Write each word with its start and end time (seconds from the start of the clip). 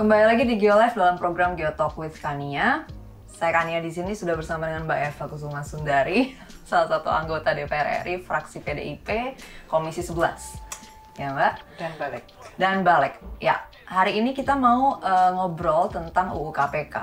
Kembali 0.00 0.32
lagi 0.32 0.48
di 0.48 0.56
GeoLive 0.56 0.96
dalam 0.96 1.20
program 1.20 1.52
GeoTalk 1.52 1.92
with 2.00 2.16
Kania. 2.24 2.88
Saya 3.28 3.52
Kania 3.52 3.84
di 3.84 3.92
sini 3.92 4.16
sudah 4.16 4.32
bersama 4.32 4.64
dengan 4.64 4.88
Mbak 4.88 5.00
Eva 5.12 5.24
Kusuma 5.28 5.60
Sundari, 5.60 6.32
salah 6.72 6.88
satu 6.88 7.12
anggota 7.12 7.52
DPR 7.52 8.00
RI 8.08 8.24
fraksi 8.24 8.64
PDIP 8.64 9.36
Komisi 9.68 10.00
11. 10.00 11.20
Ya, 11.20 11.36
Mbak. 11.36 11.52
dan 11.76 11.92
balik. 12.00 12.24
Dan 12.56 12.76
balik. 12.80 13.20
Ya, 13.44 13.60
hari 13.84 14.16
ini 14.24 14.32
kita 14.32 14.56
mau 14.56 15.04
eh, 15.04 15.30
ngobrol 15.36 15.92
tentang 15.92 16.32
UU 16.32 16.48
KPK. 16.48 16.96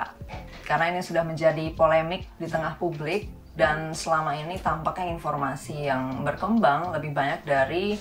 Karena 0.66 0.90
ini 0.90 0.98
sudah 0.98 1.22
menjadi 1.22 1.70
polemik 1.78 2.26
di 2.34 2.50
tengah 2.50 2.82
publik 2.82 3.30
dan 3.54 3.94
selama 3.94 4.34
ini 4.34 4.58
tampaknya 4.58 5.14
informasi 5.14 5.86
yang 5.86 6.26
berkembang 6.26 6.90
lebih 6.98 7.14
banyak 7.14 7.46
dari 7.46 7.94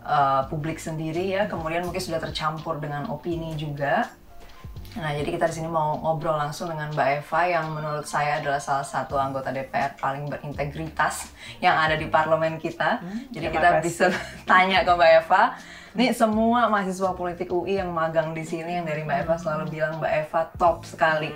eh, 0.00 0.42
publik 0.48 0.80
sendiri 0.80 1.28
ya, 1.28 1.44
kemudian 1.44 1.84
mungkin 1.84 2.00
sudah 2.00 2.24
tercampur 2.24 2.80
dengan 2.80 3.04
opini 3.12 3.52
juga. 3.52 4.08
Nah, 4.98 5.14
jadi 5.14 5.30
kita 5.30 5.46
di 5.46 5.54
sini 5.62 5.68
mau 5.70 5.94
ngobrol 6.02 6.34
langsung 6.34 6.66
dengan 6.66 6.90
Mbak 6.90 7.08
Eva 7.22 7.40
yang 7.46 7.66
menurut 7.70 8.02
saya 8.02 8.42
adalah 8.42 8.58
salah 8.58 8.82
satu 8.82 9.14
anggota 9.14 9.54
DPR 9.54 9.94
paling 9.94 10.26
berintegritas 10.26 11.30
yang 11.62 11.78
ada 11.78 11.94
di 11.94 12.10
parlemen 12.10 12.58
kita. 12.58 12.98
jadi 13.30 13.54
terima 13.54 13.54
kita 13.54 13.68
kasih. 13.78 13.84
bisa 13.86 14.06
tanya 14.50 14.82
ke 14.82 14.90
Mbak 14.90 15.12
Eva. 15.22 15.42
Nih 15.90 16.14
semua 16.14 16.70
mahasiswa 16.70 17.18
politik 17.18 17.50
UI 17.50 17.82
yang 17.82 17.90
magang 17.90 18.30
di 18.30 18.46
sini 18.46 18.78
yang 18.78 18.86
dari 18.86 19.02
Mbak 19.02 19.26
Eva 19.26 19.34
selalu 19.38 19.64
bilang 19.78 19.98
Mbak 19.98 20.12
Eva 20.26 20.40
top 20.58 20.82
sekali. 20.86 21.30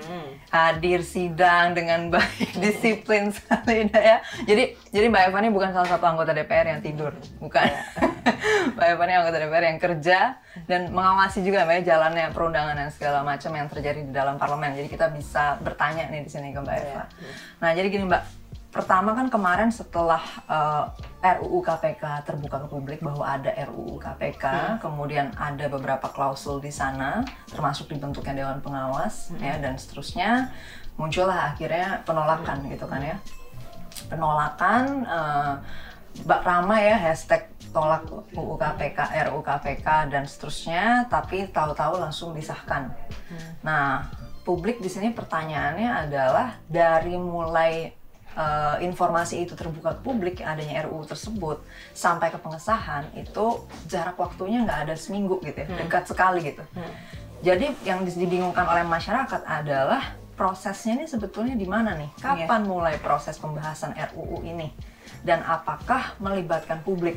Hadir 0.50 1.02
sidang 1.06 1.74
dengan 1.74 2.06
baik, 2.14 2.58
disiplin 2.58 3.30
sekali 3.30 3.86
ya. 3.90 4.18
Jadi 4.46 4.78
jadi 4.90 5.06
Mbak 5.10 5.22
Eva 5.30 5.38
ini 5.42 5.50
bukan 5.54 5.70
salah 5.70 5.90
satu 5.90 6.06
anggota 6.06 6.34
DPR 6.34 6.74
yang 6.74 6.82
tidur, 6.82 7.14
bukan. 7.38 7.70
Mbak 8.74 8.86
Eva 8.96 9.04
ini 9.04 9.14
anggota 9.14 9.36
DPR 9.36 9.64
yang 9.68 9.80
kerja 9.80 10.18
dan 10.64 10.88
mengawasi 10.90 11.44
juga 11.44 11.68
Mbak 11.68 11.76
ya, 11.84 11.96
jalannya 11.96 12.32
perundangan 12.32 12.74
dan 12.74 12.88
segala 12.88 13.20
macam 13.20 13.52
yang 13.52 13.68
terjadi 13.68 14.00
di 14.00 14.12
dalam 14.12 14.40
parlemen. 14.40 14.72
Jadi 14.72 14.88
kita 14.88 15.12
bisa 15.12 15.60
bertanya 15.60 16.08
nih 16.08 16.24
di 16.24 16.30
sini 16.32 16.56
ke 16.56 16.60
Mbak 16.64 16.76
Eva. 16.80 17.04
Nah, 17.60 17.70
jadi 17.76 17.86
gini 17.92 18.04
Mbak, 18.08 18.22
pertama 18.74 19.14
kan 19.14 19.30
kemarin 19.30 19.70
setelah 19.70 20.18
uh, 20.50 20.90
RUU 21.22 21.62
KPK 21.62 22.26
terbuka 22.26 22.64
ke 22.64 22.68
publik 22.72 22.98
bahwa 23.04 23.22
ada 23.22 23.54
RUU 23.70 24.02
KPK, 24.02 24.44
kemudian 24.82 25.30
ada 25.38 25.70
beberapa 25.70 26.10
klausul 26.10 26.58
di 26.58 26.74
sana, 26.74 27.22
termasuk 27.52 27.92
dibentuknya 27.92 28.34
Dewan 28.42 28.58
Pengawas 28.64 29.30
ya 29.38 29.60
dan 29.62 29.78
seterusnya, 29.78 30.50
muncullah 30.98 31.54
akhirnya 31.54 32.02
penolakan 32.02 32.66
gitu 32.72 32.88
kan 32.90 32.98
ya. 32.98 33.16
Penolakan 34.10 35.06
uh, 35.06 35.54
Mbak 36.22 36.40
Rama 36.46 36.78
ya 36.78 36.94
hashtag 36.94 37.50
tolak 37.74 38.06
UU 38.06 38.54
KPK, 38.54 38.98
RUU 39.26 39.42
KPK 39.42 39.86
dan 40.14 40.24
seterusnya, 40.30 41.10
tapi 41.10 41.50
tahu-tahu 41.50 41.98
langsung 41.98 42.30
disahkan. 42.30 42.94
Nah, 43.66 44.06
publik 44.46 44.78
di 44.78 44.86
sini 44.86 45.10
pertanyaannya 45.10 45.90
adalah 46.06 46.54
dari 46.70 47.18
mulai 47.18 47.90
eh, 48.34 48.76
informasi 48.86 49.42
itu 49.42 49.58
terbuka 49.58 49.98
ke 49.98 50.00
publik 50.06 50.38
adanya 50.38 50.86
RUU 50.86 51.02
tersebut 51.02 51.66
sampai 51.90 52.30
ke 52.30 52.38
pengesahan 52.38 53.10
itu 53.18 53.66
jarak 53.90 54.14
waktunya 54.14 54.62
nggak 54.62 54.80
ada 54.86 54.94
seminggu 54.94 55.42
gitu 55.42 55.58
ya, 55.58 55.66
dekat 55.66 56.06
sekali 56.06 56.46
gitu. 56.46 56.62
Jadi 57.42 57.74
yang 57.84 58.06
dibingungkan 58.06 58.64
oleh 58.64 58.86
masyarakat 58.86 59.42
adalah 59.44 60.14
prosesnya 60.34 60.98
ini 61.02 61.06
sebetulnya 61.10 61.58
di 61.58 61.66
mana 61.66 61.94
nih? 61.98 62.10
Kapan 62.16 62.62
mulai 62.64 62.94
proses 63.02 63.34
pembahasan 63.36 63.92
RUU 64.14 64.46
ini? 64.46 64.93
Dan 65.24 65.40
apakah 65.40 66.14
melibatkan 66.18 66.84
publik? 66.84 67.16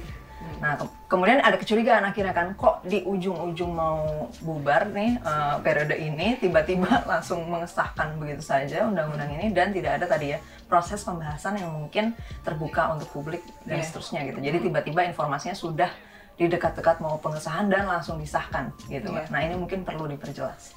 Nah, 0.58 0.74
ke- 0.74 0.88
kemudian 1.08 1.38
ada 1.38 1.54
kecurigaan 1.54 2.02
akhirnya 2.02 2.32
kan, 2.32 2.54
kok 2.54 2.80
di 2.82 3.04
ujung-ujung 3.04 3.68
mau 3.70 4.00
bubar 4.40 4.88
nih 4.88 5.20
eh, 5.20 5.56
periode 5.60 5.94
ini, 5.94 6.38
tiba-tiba 6.38 6.88
langsung 7.12 7.44
mengesahkan 7.46 8.16
begitu 8.16 8.42
saja 8.42 8.88
undang-undang 8.88 9.28
ini 9.34 9.52
dan 9.52 9.70
tidak 9.70 10.00
ada 10.00 10.06
tadi 10.08 10.34
ya 10.34 10.40
proses 10.66 11.02
pembahasan 11.02 11.58
yang 11.58 11.70
mungkin 11.70 12.16
terbuka 12.42 12.90
untuk 12.92 13.12
publik 13.12 13.44
dan 13.64 13.82
Iya. 13.82 13.86
seterusnya 13.86 14.24
gitu. 14.26 14.40
Jadi 14.40 14.58
tiba-tiba 14.62 15.02
informasinya 15.04 15.54
sudah 15.54 15.92
di 16.38 16.46
dekat-dekat 16.46 17.02
mau 17.02 17.18
pengesahan 17.18 17.66
dan 17.66 17.84
langsung 17.84 18.16
disahkan 18.16 18.70
gitu. 18.88 19.10
Iya. 19.10 19.26
Nah 19.28 19.40
ini 19.42 19.58
mungkin 19.58 19.82
perlu 19.82 20.06
diperjelas. 20.08 20.72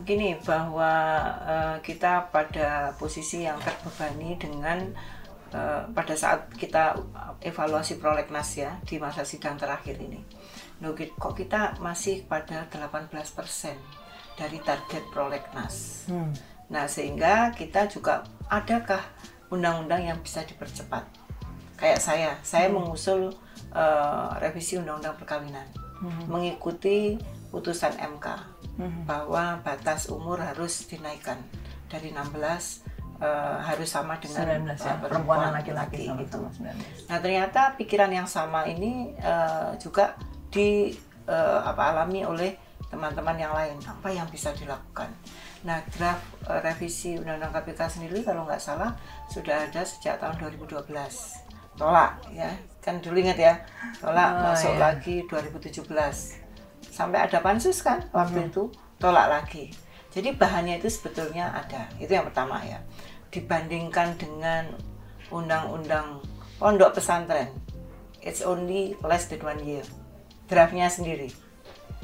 Begini 0.00 0.40
bahwa 0.40 0.92
eh, 1.44 1.76
kita 1.80 2.26
pada 2.28 2.68
posisi 2.96 3.44
yang 3.44 3.60
terbebani 3.60 4.34
dengan 4.34 4.88
eh, 5.52 5.82
pada 5.92 6.14
saat 6.16 6.50
kita 6.56 6.96
evaluasi 7.44 8.00
prolegnas 8.00 8.56
ya 8.58 8.80
di 8.84 8.98
masa 8.98 9.22
sidang 9.22 9.60
terakhir 9.60 10.00
ini. 10.00 10.20
Loh, 10.82 10.96
kok 10.96 11.38
kita 11.38 11.78
masih 11.78 12.26
pada 12.26 12.66
18% 12.66 13.14
dari 14.34 14.58
target 14.64 15.04
prolegnas. 15.14 16.08
Nah, 16.72 16.88
sehingga 16.88 17.52
kita 17.52 17.86
juga 17.86 18.24
adakah 18.48 19.04
undang-undang 19.52 20.02
yang 20.08 20.18
bisa 20.24 20.42
dipercepat? 20.42 21.04
Kayak 21.76 22.00
saya, 22.00 22.30
saya 22.42 22.66
mengusul 22.72 23.30
eh, 23.74 24.28
revisi 24.42 24.80
undang-undang 24.80 25.14
perkawinan, 25.20 25.68
mengikuti 26.26 27.20
putusan 27.52 27.94
MK 28.18 28.26
bahwa 29.04 29.60
batas 29.60 30.08
umur 30.08 30.40
harus 30.40 30.88
dinaikkan 30.88 31.38
dari 31.92 32.08
16 32.10 32.91
eh, 33.22 33.56
harus 33.62 33.86
sama 33.86 34.18
dengan 34.18 34.66
19 34.66 34.82
ya, 34.82 34.90
eh, 34.90 34.96
perempuan 34.98 35.38
dan 35.46 35.52
laki-laki 35.54 36.10
gitu. 36.10 36.38
sama-sama 36.42 36.74
19. 36.74 37.06
Nah 37.06 37.18
ternyata 37.22 37.60
pikiran 37.78 38.10
yang 38.10 38.26
sama 38.26 38.66
ini 38.66 39.14
eh, 39.16 39.70
juga 39.78 40.18
di 40.50 40.90
eh, 41.24 41.58
apa 41.62 41.94
alami 41.94 42.26
oleh 42.26 42.50
teman-teman 42.90 43.38
yang 43.38 43.54
lain. 43.54 43.78
Apa 43.80 44.10
yang 44.10 44.26
bisa 44.28 44.50
dilakukan? 44.52 45.08
Nah 45.62 45.78
draft 45.94 46.26
eh, 46.50 46.60
revisi 46.60 47.14
Undang-Undang 47.16 47.62
KPK 47.62 47.80
sendiri 47.88 48.18
kalau 48.20 48.42
nggak 48.44 48.58
salah 48.58 48.90
sudah 49.30 49.70
ada 49.70 49.86
sejak 49.86 50.18
tahun 50.18 50.36
2012. 50.42 50.82
Tolak 51.72 52.20
ya, 52.36 52.52
kan 52.84 53.00
dulu 53.00 53.16
ingat 53.16 53.38
ya, 53.40 53.54
tolak 53.96 54.28
Oh, 54.28 54.52
masuk 54.52 54.76
iya. 54.76 54.92
lagi 54.92 55.24
2017. 55.24 55.88
Sampai 56.92 57.24
ada 57.24 57.40
pansus 57.40 57.80
kan 57.80 58.04
waktu 58.12 58.52
itu 58.52 58.68
tolak 59.00 59.32
lagi. 59.32 59.72
Jadi 60.12 60.36
bahannya 60.36 60.76
itu 60.76 60.92
sebetulnya 60.92 61.48
ada. 61.48 61.88
Itu 61.96 62.12
yang 62.12 62.28
pertama 62.28 62.60
ya. 62.60 62.76
Dibandingkan 63.32 64.20
dengan 64.20 64.68
undang-undang 65.32 66.20
pondok 66.60 67.00
pesantren, 67.00 67.48
it's 68.20 68.44
only 68.44 68.94
less 69.02 69.26
than 69.26 69.40
one 69.40 69.58
year. 69.64 69.82
Draftnya 70.46 70.92
sendiri. 70.92 71.32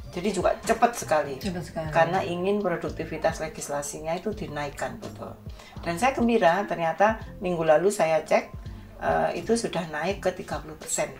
Jadi 0.08 0.28
juga 0.32 0.56
cepat 0.64 0.96
sekali. 0.96 1.36
Cepat 1.36 1.62
sekali. 1.68 1.92
Karena 1.92 2.24
ingin 2.24 2.64
produktivitas 2.64 3.44
legislasinya 3.44 4.16
itu 4.16 4.32
dinaikkan 4.32 4.96
betul. 4.96 5.36
Dan 5.84 6.00
saya 6.00 6.16
gembira 6.16 6.64
ternyata 6.64 7.20
minggu 7.44 7.60
lalu 7.60 7.92
saya 7.92 8.24
cek 8.24 8.44
eh, 9.04 9.30
itu 9.36 9.52
sudah 9.52 9.84
naik 9.92 10.24
ke 10.24 10.32
30 10.32 10.80
persen. 10.80 11.12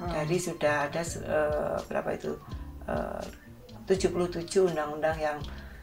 Dari 0.00 0.36
sudah 0.40 0.88
ada 0.88 1.02
eh, 1.04 1.76
berapa 1.84 2.10
itu 2.16 2.32
eh, 2.88 3.24
77 3.84 4.74
undang-undang 4.74 5.16
yang 5.20 5.38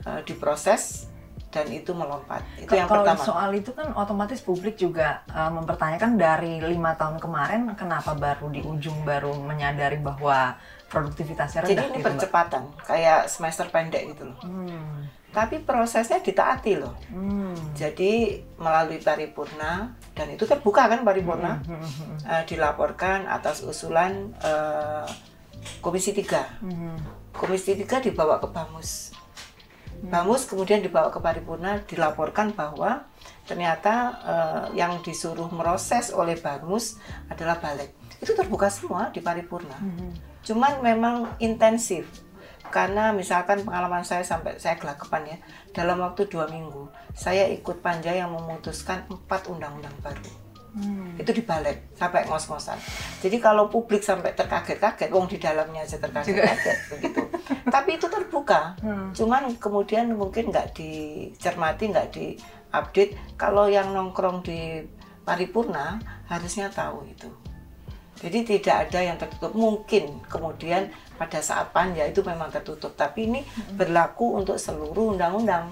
eh, 0.10 0.22
diproses 0.26 1.13
dan 1.54 1.70
itu 1.70 1.94
melompat. 1.94 2.42
Itu 2.58 2.74
yang 2.74 2.90
Kalau 2.90 3.06
pertama. 3.06 3.22
soal 3.22 3.50
itu 3.54 3.70
kan 3.72 3.94
otomatis 3.94 4.42
publik 4.42 4.74
juga 4.76 5.22
uh, 5.30 5.54
mempertanyakan 5.54 6.18
dari 6.18 6.58
lima 6.60 6.98
tahun 6.98 7.22
kemarin 7.22 7.70
kenapa 7.74 8.12
baru 8.14 8.50
di 8.50 8.60
ujung 8.60 9.06
baru 9.06 9.38
menyadari 9.38 9.96
bahwa 9.98 10.58
produktivitasnya 10.90 11.62
rendah 11.62 11.70
Jadi 11.72 11.84
ini 11.84 11.90
gitu, 11.92 12.02
Mbak. 12.02 12.06
percepatan, 12.10 12.64
kayak 12.82 13.20
semester 13.26 13.66
pendek 13.68 14.04
gitu 14.10 14.26
loh. 14.26 14.38
Hmm. 14.42 15.06
Tapi 15.30 15.62
prosesnya 15.62 16.18
ditaati 16.20 16.78
loh. 16.78 16.94
Hmm. 17.08 17.58
Jadi 17.74 18.38
melalui 18.56 18.98
paripurna 18.98 19.90
dan 20.14 20.28
itu 20.30 20.46
terbuka 20.46 20.86
kan 20.86 21.02
paripurna 21.02 21.58
Hmm. 21.60 22.18
eh, 22.24 22.44
dilaporkan 22.46 23.26
atas 23.26 23.62
usulan 23.62 24.34
eh, 24.40 25.06
Komisi 25.80 26.12
3. 26.12 26.60
Hmm. 26.60 26.98
Komisi 27.32 27.74
3 27.74 27.98
dibawa 28.00 28.38
ke 28.38 28.46
Bamus. 28.46 29.16
Bamus 30.04 30.44
kemudian 30.44 30.84
dibawa 30.84 31.08
ke 31.08 31.24
paripurna 31.24 31.80
dilaporkan 31.88 32.52
bahwa 32.52 33.08
ternyata 33.48 34.20
eh, 34.20 34.64
yang 34.76 35.00
disuruh 35.00 35.48
meroses 35.48 36.12
oleh 36.12 36.36
Bamus 36.36 37.00
adalah 37.32 37.56
balik. 37.64 37.96
Itu 38.20 38.36
terbuka 38.36 38.68
semua 38.68 39.16
di 39.16 39.24
paripurna. 39.24 39.80
Cuman 40.44 40.84
memang 40.84 41.32
intensif 41.40 42.04
karena 42.74 43.14
misalkan 43.14 43.62
pengalaman 43.62 44.02
saya 44.02 44.26
sampai 44.26 44.58
saya 44.58 44.82
gelagapan 44.82 45.22
ya 45.30 45.38
dalam 45.78 46.02
waktu 46.02 46.26
dua 46.26 46.50
minggu 46.50 46.90
saya 47.14 47.46
ikut 47.54 47.86
panja 47.86 48.10
yang 48.10 48.34
memutuskan 48.34 49.06
empat 49.14 49.46
undang-undang 49.46 49.94
baru 50.02 50.43
Hmm. 50.74 51.22
itu 51.22 51.30
dibalik 51.30 51.94
sampai 51.94 52.26
ngos-ngosan. 52.26 52.82
Jadi 53.22 53.38
kalau 53.38 53.70
publik 53.70 54.02
sampai 54.02 54.34
terkaget-kaget, 54.34 55.14
wong 55.14 55.30
di 55.30 55.38
dalamnya 55.38 55.86
aja 55.86 56.02
terkaget-kaget 56.02 56.78
begitu. 56.90 57.22
Tapi 57.70 58.02
itu 58.02 58.10
terbuka. 58.10 58.74
Hmm. 58.82 59.14
Cuman 59.14 59.54
kemudian 59.62 60.10
mungkin 60.18 60.50
nggak 60.50 60.74
dicermati, 60.74 61.94
nggak 61.94 62.10
diupdate. 62.18 63.14
Kalau 63.38 63.70
yang 63.70 63.94
nongkrong 63.94 64.42
di 64.42 64.82
paripurna 65.22 66.02
harusnya 66.26 66.74
tahu 66.74 67.06
itu. 67.06 67.30
Jadi 68.18 68.58
tidak 68.58 68.90
ada 68.90 69.00
yang 69.04 69.18
tertutup. 69.22 69.54
Mungkin 69.54 70.26
kemudian 70.26 70.90
pada 71.22 71.38
saat 71.38 71.70
panja 71.70 72.02
itu 72.10 72.26
memang 72.26 72.50
tertutup, 72.50 72.98
tapi 72.98 73.30
ini 73.30 73.46
berlaku 73.78 74.42
untuk 74.42 74.58
seluruh 74.58 75.14
undang-undang. 75.14 75.70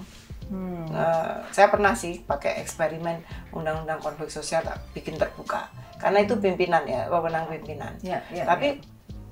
Hmm. 0.48 0.88
Uh, 0.90 1.44
saya 1.54 1.68
pernah 1.68 1.94
sih 1.94 2.22
pakai 2.22 2.62
eksperimen 2.62 3.22
undang-undang 3.54 4.00
konflik 4.02 4.30
sosial 4.30 4.64
bikin 4.96 5.18
terbuka, 5.18 5.68
karena 6.02 6.24
itu 6.24 6.38
pimpinan 6.40 6.82
ya, 6.88 7.06
wewenang 7.10 7.46
pimpinan. 7.50 7.94
Ya, 8.02 8.24
ya, 8.32 8.48
tapi 8.48 8.80
ya. 8.80 8.82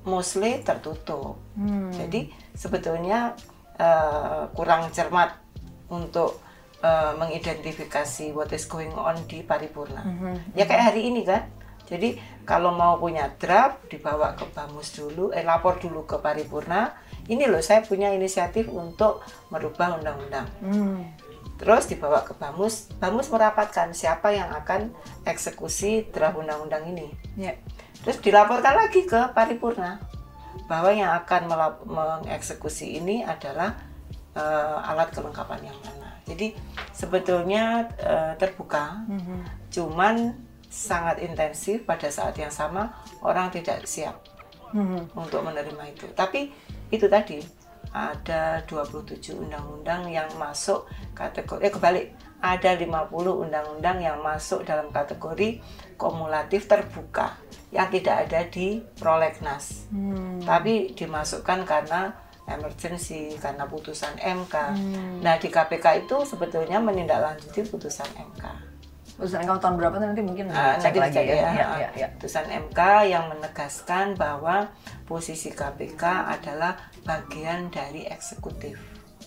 mostly 0.06 0.62
tertutup. 0.62 1.40
Hmm. 1.58 1.90
Jadi 1.90 2.30
sebetulnya 2.54 3.34
uh, 3.80 4.48
kurang 4.52 4.92
cermat 4.92 5.36
untuk 5.90 6.38
uh, 6.84 7.12
mengidentifikasi 7.16 8.32
what 8.32 8.52
is 8.52 8.66
going 8.68 8.92
on 8.92 9.16
di 9.26 9.44
paripurna. 9.44 10.04
Mm 10.04 10.16
-hmm. 10.16 10.34
Ya 10.56 10.64
kayak 10.68 10.92
hari 10.92 11.08
ini 11.08 11.24
kan. 11.24 11.48
Jadi 11.90 12.14
kalau 12.46 12.70
mau 12.70 12.96
punya 13.02 13.34
draft 13.34 13.90
dibawa 13.90 14.38
ke 14.38 14.46
Bamus 14.54 14.94
dulu, 14.94 15.34
eh 15.34 15.42
lapor 15.42 15.82
dulu 15.82 16.06
ke 16.06 16.22
paripurna. 16.22 16.94
Ini 17.26 17.50
loh 17.50 17.58
saya 17.58 17.82
punya 17.82 18.14
inisiatif 18.14 18.70
untuk 18.70 19.26
merubah 19.50 19.98
undang-undang. 19.98 20.46
Mm. 20.62 21.02
Terus 21.58 21.90
dibawa 21.90 22.22
ke 22.24 22.32
Bamus, 22.38 22.88
Bamus 22.96 23.28
merapatkan 23.28 23.92
siapa 23.92 24.32
yang 24.32 24.48
akan 24.54 24.94
eksekusi 25.26 26.08
draft 26.14 26.38
undang-undang 26.38 26.86
ini. 26.88 27.10
Yeah. 27.36 27.58
Terus 28.00 28.22
dilaporkan 28.24 28.80
lagi 28.80 29.04
ke 29.04 29.34
paripurna 29.36 30.00
bahwa 30.70 30.94
yang 30.94 31.12
akan 31.20 31.50
mengeksekusi 31.84 33.02
ini 33.02 33.26
adalah 33.26 33.76
uh, 34.38 34.88
alat 34.88 35.10
kelengkapan 35.12 35.68
yang 35.68 35.78
mana. 35.84 36.16
Jadi 36.24 36.54
sebetulnya 36.94 37.90
uh, 37.98 38.32
terbuka, 38.38 39.02
mm 39.10 39.20
-hmm. 39.20 39.40
cuman 39.68 40.14
sangat 40.70 41.18
intensif 41.20 41.82
pada 41.82 42.06
saat 42.08 42.38
yang 42.38 42.54
sama 42.54 42.94
orang 43.26 43.50
tidak 43.50 43.84
siap 43.90 44.22
mm 44.70 44.80
-hmm. 44.80 45.02
untuk 45.18 45.42
menerima 45.42 45.84
itu. 45.90 46.06
Tapi 46.14 46.54
itu 46.94 47.10
tadi 47.10 47.42
ada 47.90 48.62
27 48.70 49.34
undang-undang 49.34 50.06
yang 50.06 50.30
masuk 50.38 50.86
kategori 51.10 51.58
eh 51.66 51.72
kebalik 51.74 52.06
ada 52.38 52.70
50 52.78 53.10
undang-undang 53.50 53.98
yang 54.00 54.22
masuk 54.22 54.62
dalam 54.62 54.88
kategori 54.94 55.60
kumulatif 55.98 56.70
terbuka 56.70 57.36
yang 57.74 57.90
tidak 57.92 58.26
ada 58.26 58.46
di 58.48 58.80
prolegnas. 58.96 59.90
Hmm. 59.92 60.40
Tapi 60.40 60.96
dimasukkan 60.96 61.68
karena 61.68 62.14
emergency 62.48 63.36
karena 63.38 63.68
putusan 63.68 64.16
MK. 64.18 64.54
Hmm. 64.54 65.20
Nah 65.20 65.36
di 65.36 65.52
KPK 65.52 66.06
itu 66.06 66.16
sebetulnya 66.24 66.80
menindaklanjuti 66.80 67.68
putusan 67.68 68.08
MK. 68.16 68.44
Putusan 69.20 69.44
MK 69.44 69.60
tahun 69.60 69.76
berapa 69.76 69.96
nanti 70.00 70.24
mungkin 70.24 70.48
uh, 70.48 70.80
cek 70.80 70.96
nanti 70.96 71.20
lagi 71.20 71.20
ya. 71.20 71.36
Ya, 71.36 71.50
ya, 71.52 71.66
ya, 71.76 71.90
ya. 71.92 72.06
Putusan 72.16 72.48
MK 72.48 72.80
yang 73.12 73.28
menegaskan 73.28 74.16
bahwa 74.16 74.72
posisi 75.04 75.52
KPK 75.52 76.32
adalah 76.40 76.80
bagian 77.04 77.68
dari 77.68 78.08
eksekutif. 78.08 78.80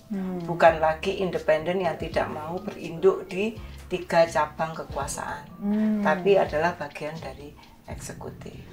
Hmm. 0.09 0.41
Bukan 0.49 0.81
lagi 0.81 1.21
independen 1.21 1.85
yang 1.85 1.93
tidak 2.01 2.25
mau 2.25 2.57
berinduk 2.57 3.29
di 3.29 3.53
tiga 3.85 4.25
cabang 4.25 4.73
kekuasaan, 4.73 5.45
hmm. 5.61 6.01
tapi 6.01 6.41
adalah 6.41 6.73
bagian 6.73 7.13
dari 7.21 7.53
eksekutif. 7.85 8.65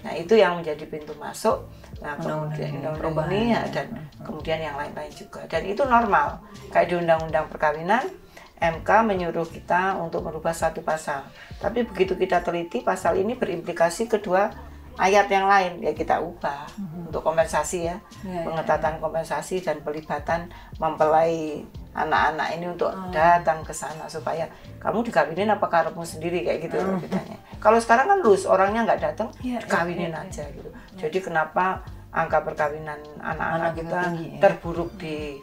Nah 0.00 0.12
itu 0.16 0.36
yang 0.36 0.56
menjadi 0.56 0.84
pintu 0.88 1.12
masuk. 1.20 1.68
Nah 2.00 2.16
kemudian 2.16 2.80
undang-undang 2.80 3.28
ini 3.32 3.52
ya, 3.52 3.62
dan 3.68 3.92
kemudian 4.24 4.60
yang 4.60 4.76
lain-lain 4.80 5.12
juga. 5.12 5.44
Dan 5.44 5.68
itu 5.68 5.84
normal. 5.84 6.40
Kayak 6.72 6.86
di 6.88 6.94
undang-undang 7.00 7.46
perkawinan, 7.52 8.04
MK 8.64 8.88
menyuruh 9.04 9.48
kita 9.48 10.00
untuk 10.00 10.24
merubah 10.24 10.56
satu 10.56 10.80
pasal. 10.80 11.26
Tapi 11.60 11.84
begitu 11.84 12.16
kita 12.16 12.40
teliti, 12.40 12.80
pasal 12.80 13.20
ini 13.20 13.36
berimplikasi 13.36 14.08
kedua 14.08 14.48
ayat 14.94 15.26
yang 15.26 15.50
lain 15.50 15.82
ya 15.82 15.90
kita 15.90 16.22
ubah 16.22 16.70
hmm. 16.78 17.10
untuk 17.10 17.26
kompensasi 17.26 17.90
ya, 17.90 17.98
ya, 18.22 18.30
ya 18.30 18.42
pengetatan 18.46 18.98
ya. 18.98 19.00
kompensasi 19.02 19.56
dan 19.58 19.82
pelibatan 19.82 20.46
mempelai 20.78 21.66
anak-anak 21.94 22.48
ini 22.58 22.66
untuk 22.74 22.90
oh. 22.90 23.10
datang 23.10 23.62
ke 23.62 23.74
sana 23.74 24.06
supaya 24.10 24.50
kamu 24.82 25.06
dikawinin 25.06 25.50
apa 25.50 25.66
karepmu 25.66 26.02
sendiri 26.02 26.42
kayak 26.46 26.70
gitu 26.70 26.78
oh. 26.78 26.98
bedanya. 26.98 27.38
Kalau 27.58 27.78
sekarang 27.78 28.06
kan 28.10 28.18
lulus 28.22 28.46
orangnya 28.46 28.86
nggak 28.86 29.00
datang 29.02 29.28
ya, 29.42 29.58
dikawinin 29.62 30.14
ya, 30.14 30.22
ya, 30.22 30.26
aja 30.26 30.44
gitu. 30.50 30.70
Ya. 30.70 31.06
Jadi 31.06 31.18
kenapa 31.22 31.82
angka 32.14 32.46
perkawinan 32.46 32.98
anak-anak 33.18 33.72
kita 33.74 34.00
tinggi, 34.10 34.26
ya. 34.38 34.40
terburuk 34.42 34.90
di 34.98 35.38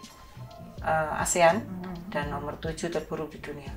uh, 0.81 1.21
ASEAN 1.23 1.61
hmm. 1.61 2.11
dan 2.13 2.29
nomor 2.29 2.57
7 2.59 2.91
terburuk 2.91 3.31
di 3.33 3.39
dunia. 3.41 3.73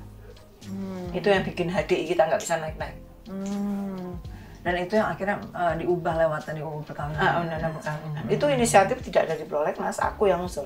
Hmm. 0.65 1.13
Itu 1.13 1.29
yang 1.29 1.45
bikin 1.45 1.69
HDI 1.69 2.09
kita 2.09 2.25
nggak 2.25 2.41
bisa 2.41 2.57
naik-naik. 2.57 2.97
Hmm. 3.29 4.17
Dan 4.65 4.81
itu 4.81 4.97
yang 4.97 5.13
akhirnya 5.13 5.37
uh, 5.53 5.77
diubah 5.77 6.25
lewat 6.25 6.41
tadi 6.49 6.65
UU 6.65 6.81
perkawinan. 6.89 7.21
Ah, 7.21 7.41
undang-undang 7.45 7.73
perkawinan. 7.77 8.23
Hmm. 8.25 8.33
Itu 8.33 8.45
inisiatif 8.49 8.97
tidak 9.05 9.29
dari 9.29 9.45
prolegnas, 9.45 10.01
aku 10.01 10.29
yang 10.29 10.41
usul 10.41 10.65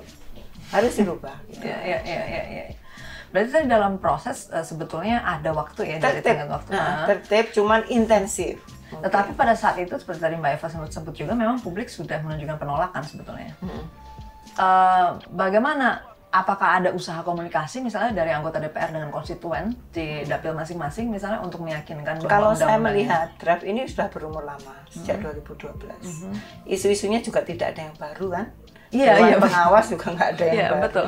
harus 0.70 0.92
dirubah 0.94 1.34
gitu. 1.50 1.66
ya, 1.66 1.78
ya, 1.82 1.98
ya, 2.06 2.22
ya, 2.30 2.42
ya. 2.46 2.64
Berarti 3.30 3.50
tadi 3.54 3.66
dalam 3.70 3.98
proses 4.02 4.50
uh, 4.50 4.62
sebetulnya 4.62 5.22
ada 5.22 5.54
waktu 5.54 5.86
ya 5.86 5.96
tertib. 6.02 6.02
dari 6.02 6.20
tengah 6.22 6.46
waktu. 6.50 6.70
Nah, 6.74 7.06
tertib 7.06 7.44
cuman 7.54 7.80
intensif. 7.90 8.58
Okay. 8.90 9.06
Tetapi 9.06 9.38
pada 9.38 9.54
saat 9.54 9.78
itu 9.78 9.94
seperti 9.94 10.18
tadi 10.18 10.34
Mbak 10.34 10.58
Eva 10.58 10.66
sempat 10.66 10.90
sebut 10.90 11.14
juga 11.14 11.38
memang 11.38 11.62
publik 11.62 11.86
sudah 11.86 12.18
menunjukkan 12.26 12.58
penolakan 12.58 13.02
sebetulnya. 13.06 13.54
Hmm. 13.62 13.86
Uh, 14.58 15.08
bagaimana 15.30 16.02
apakah 16.30 16.78
ada 16.78 16.94
usaha 16.94 17.20
komunikasi 17.26 17.82
misalnya 17.82 18.22
dari 18.22 18.30
anggota 18.30 18.62
DPR 18.62 18.94
dengan 18.94 19.10
konstituen 19.10 19.74
di 19.90 20.22
dapil 20.22 20.54
masing-masing 20.54 21.10
misalnya 21.10 21.42
untuk 21.42 21.58
meyakinkan 21.66 22.22
bahwa 22.22 22.30
kalau 22.30 22.50
saya 22.54 22.78
melihat 22.78 23.34
draft 23.42 23.66
ini 23.66 23.82
sudah 23.90 24.06
berumur 24.14 24.46
lama 24.46 24.78
sejak 24.86 25.18
mm 25.18 25.42
-hmm. 25.42 25.58
2012 25.58 26.06
mm 26.06 26.14
-hmm. 26.14 26.32
isu-isunya 26.70 27.18
juga 27.18 27.42
tidak 27.42 27.74
ada 27.74 27.90
yang 27.90 27.96
baru 27.98 28.26
kan 28.30 28.46
Iya, 28.90 29.12
iya. 29.22 29.36
pengawas 29.38 29.86
juga 29.86 30.10
nggak 30.10 30.28
ada 30.34 30.44
yang 30.50 30.56
iya, 30.58 30.68
baru. 30.74 30.82
Betul. 30.82 31.06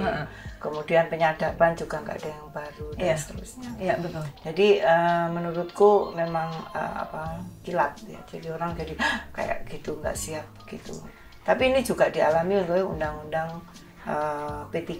Kemudian 0.63 1.05
penyadapan 1.11 1.71
juga 1.75 1.97
nggak 1.99 2.17
ada 2.23 2.29
yang 2.31 2.49
baru 2.55 2.87
dan 2.95 3.03
iya. 3.03 3.15
seterusnya. 3.19 3.71
Iya 3.83 3.95
betul. 3.99 4.25
Jadi 4.47 4.69
uh, 4.79 5.27
menurutku 5.35 6.15
memang 6.15 6.47
uh, 6.71 6.95
apa 7.03 7.43
kilat 7.67 7.99
ya. 8.07 8.23
Jadi 8.31 8.47
orang 8.55 8.79
jadi 8.79 8.95
kayak 9.35 9.67
gitu 9.67 9.99
nggak 9.99 10.15
siap 10.15 10.47
gitu. 10.71 10.95
Tapi 11.43 11.75
ini 11.75 11.83
juga 11.83 12.07
dialami 12.07 12.63
oleh 12.63 12.87
undang-undang 12.87 13.59
uh, 14.07 14.67
P3 14.71 14.91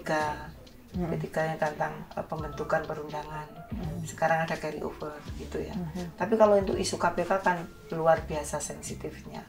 hmm. 0.95 1.09
P3 1.09 1.27
yang 1.55 1.59
tentang 1.59 1.93
uh, 2.15 2.25
pembentukan 2.25 2.81
perundangan. 2.85 3.47
Hmm. 3.73 3.99
Sekarang 4.05 4.45
ada 4.45 4.55
carry 4.55 4.79
over 4.83 5.13
gitu 5.39 5.63
ya. 5.63 5.73
Hmm. 5.73 6.07
Tapi 6.15 6.33
kalau 6.37 6.59
untuk 6.59 6.77
isu 6.77 6.95
KPK 6.99 7.31
kan 7.41 7.57
luar 7.95 8.21
biasa 8.23 8.61
sensitifnya. 8.61 9.43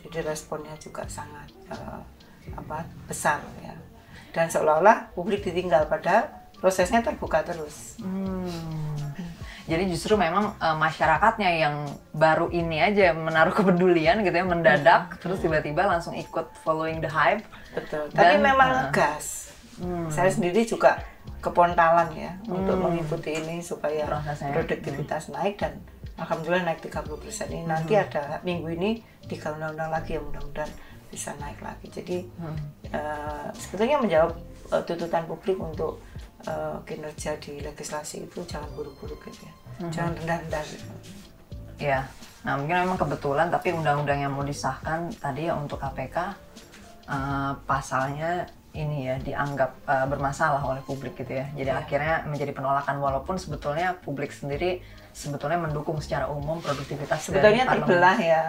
Jadi 0.00 0.24
responnya 0.24 0.74
juga 0.80 1.04
sangat 1.06 1.48
uh, 1.70 2.00
apa 2.56 2.82
besar 3.06 3.44
ya 3.62 3.76
dan 4.30 4.46
seolah-olah 4.50 5.14
publik 5.14 5.42
ditinggal 5.42 5.90
pada 5.90 6.46
prosesnya 6.58 7.02
terbuka 7.02 7.42
terus. 7.42 7.98
Hmm. 7.98 8.99
Jadi 9.70 9.86
justru 9.86 10.18
memang 10.18 10.58
uh, 10.58 10.74
masyarakatnya 10.74 11.50
yang 11.62 11.86
baru 12.10 12.50
ini 12.50 12.82
aja 12.82 13.14
menaruh 13.14 13.54
kepedulian 13.54 14.18
gitu 14.26 14.34
ya 14.34 14.42
mendadak 14.42 15.14
hmm. 15.14 15.18
terus 15.22 15.38
tiba-tiba 15.38 15.86
langsung 15.86 16.18
ikut 16.18 16.50
following 16.66 16.98
the 16.98 17.06
hype. 17.06 17.46
Betul. 17.70 18.10
Dan, 18.10 18.18
Tapi 18.18 18.36
memang 18.42 18.68
uh, 18.68 18.76
ngegas. 18.90 19.54
Hmm. 19.78 20.10
Saya 20.10 20.34
sendiri 20.34 20.66
juga 20.66 20.98
kepontalan 21.38 22.10
ya 22.18 22.34
hmm. 22.34 22.50
untuk 22.50 22.76
mengikuti 22.82 23.38
ini 23.38 23.62
supaya 23.62 24.10
Prosesnya. 24.10 24.50
produktivitas 24.58 25.30
hmm. 25.30 25.34
naik 25.38 25.54
dan 25.62 25.78
alhamdulillah 26.18 26.66
naik 26.66 26.82
30% 26.82 27.06
ini. 27.54 27.62
Hmm. 27.62 27.70
Nanti 27.70 27.94
ada 27.94 28.42
minggu 28.42 28.74
ini 28.74 28.90
tiga 29.30 29.54
undang-undang 29.54 29.94
lagi 29.94 30.18
yang 30.18 30.26
mudah-mudahan 30.26 30.70
bisa 31.14 31.30
naik 31.38 31.62
lagi. 31.62 31.86
Jadi 31.86 32.26
hmm. 32.26 32.58
uh, 32.90 33.48
sebetulnya 33.54 34.02
menjawab 34.02 34.34
uh, 34.74 34.82
tuntutan 34.82 35.30
publik 35.30 35.62
untuk 35.62 36.02
uh, 36.46 36.76
kinerja 36.86 37.36
di 37.42 37.60
legislasi 37.60 38.28
itu 38.28 38.44
jangan 38.46 38.68
buru-buru 38.76 39.16
gitu 39.26 39.40
ya, 39.44 39.52
hmm. 39.82 39.90
jangan 39.92 40.12
rendah-rendah 40.20 40.62
gitu. 40.68 40.86
Ya, 41.80 42.04
nah 42.44 42.60
mungkin 42.60 42.84
memang 42.84 43.00
kebetulan 43.00 43.48
tapi 43.48 43.72
undang-undang 43.72 44.20
yang 44.20 44.32
mau 44.36 44.44
disahkan 44.44 45.08
tadi 45.16 45.48
ya 45.48 45.56
untuk 45.56 45.80
KPK 45.80 46.16
uh, 47.08 47.52
pasalnya 47.64 48.44
ini 48.70 49.10
ya 49.10 49.18
dianggap 49.18 49.82
uh, 49.88 50.06
bermasalah 50.06 50.62
oleh 50.62 50.82
publik 50.86 51.18
gitu 51.18 51.42
ya. 51.42 51.46
Jadi 51.58 51.70
yeah. 51.74 51.80
akhirnya 51.82 52.14
menjadi 52.30 52.52
penolakan 52.54 53.02
walaupun 53.02 53.34
sebetulnya 53.34 53.98
publik 53.98 54.30
sendiri 54.30 54.78
sebetulnya 55.10 55.58
mendukung 55.58 55.98
secara 55.98 56.30
umum 56.30 56.62
produktivitas 56.62 57.28
sebetulnya 57.28 57.66
terbelah 57.66 58.18
ya. 58.18 58.42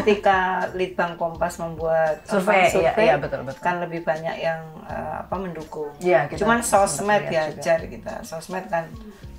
Ketika 0.00 0.70
Litbang 0.72 1.18
Kompas 1.18 1.58
membuat 1.58 2.22
survei, 2.24 2.70
survei 2.70 3.10
iya, 3.10 3.14
iya, 3.14 3.14
betul, 3.18 3.42
betul. 3.42 3.62
kan 3.62 3.82
lebih 3.82 4.06
banyak 4.06 4.36
yang 4.38 4.60
uh, 4.86 5.26
apa 5.26 5.34
mendukung. 5.36 5.90
Ya, 5.98 6.26
kita 6.30 6.46
Cuman 6.46 6.62
sosmed 6.62 7.28
ya 7.28 7.50
jar 7.58 7.82
kita. 7.84 8.22
Sosmed 8.22 8.66
kan 8.70 8.88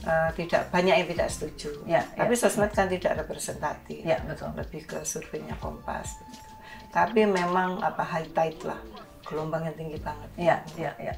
uh, 0.06 0.30
tidak 0.36 0.70
banyak 0.70 0.96
yang 1.04 1.08
tidak 1.10 1.28
setuju. 1.32 1.70
Ya, 1.88 2.04
Tapi 2.14 2.34
ya, 2.36 2.40
sosmed 2.46 2.72
kan 2.76 2.92
tidak 2.92 3.18
representatif. 3.20 4.04
Ya, 4.04 4.20
betul. 4.24 4.52
Lebih 4.54 4.82
ke 4.86 4.98
surveinya 5.08 5.58
Kompas. 5.58 6.20
Tapi 6.92 7.28
memang 7.28 7.84
apa 7.84 8.04
high 8.04 8.32
tide 8.32 8.62
lah 8.64 8.80
gelombang 9.26 9.66
yang 9.66 9.76
tinggi 9.76 9.98
banget. 10.00 10.30
Iya, 10.38 10.58
iya, 10.78 10.92
iya. 11.02 11.14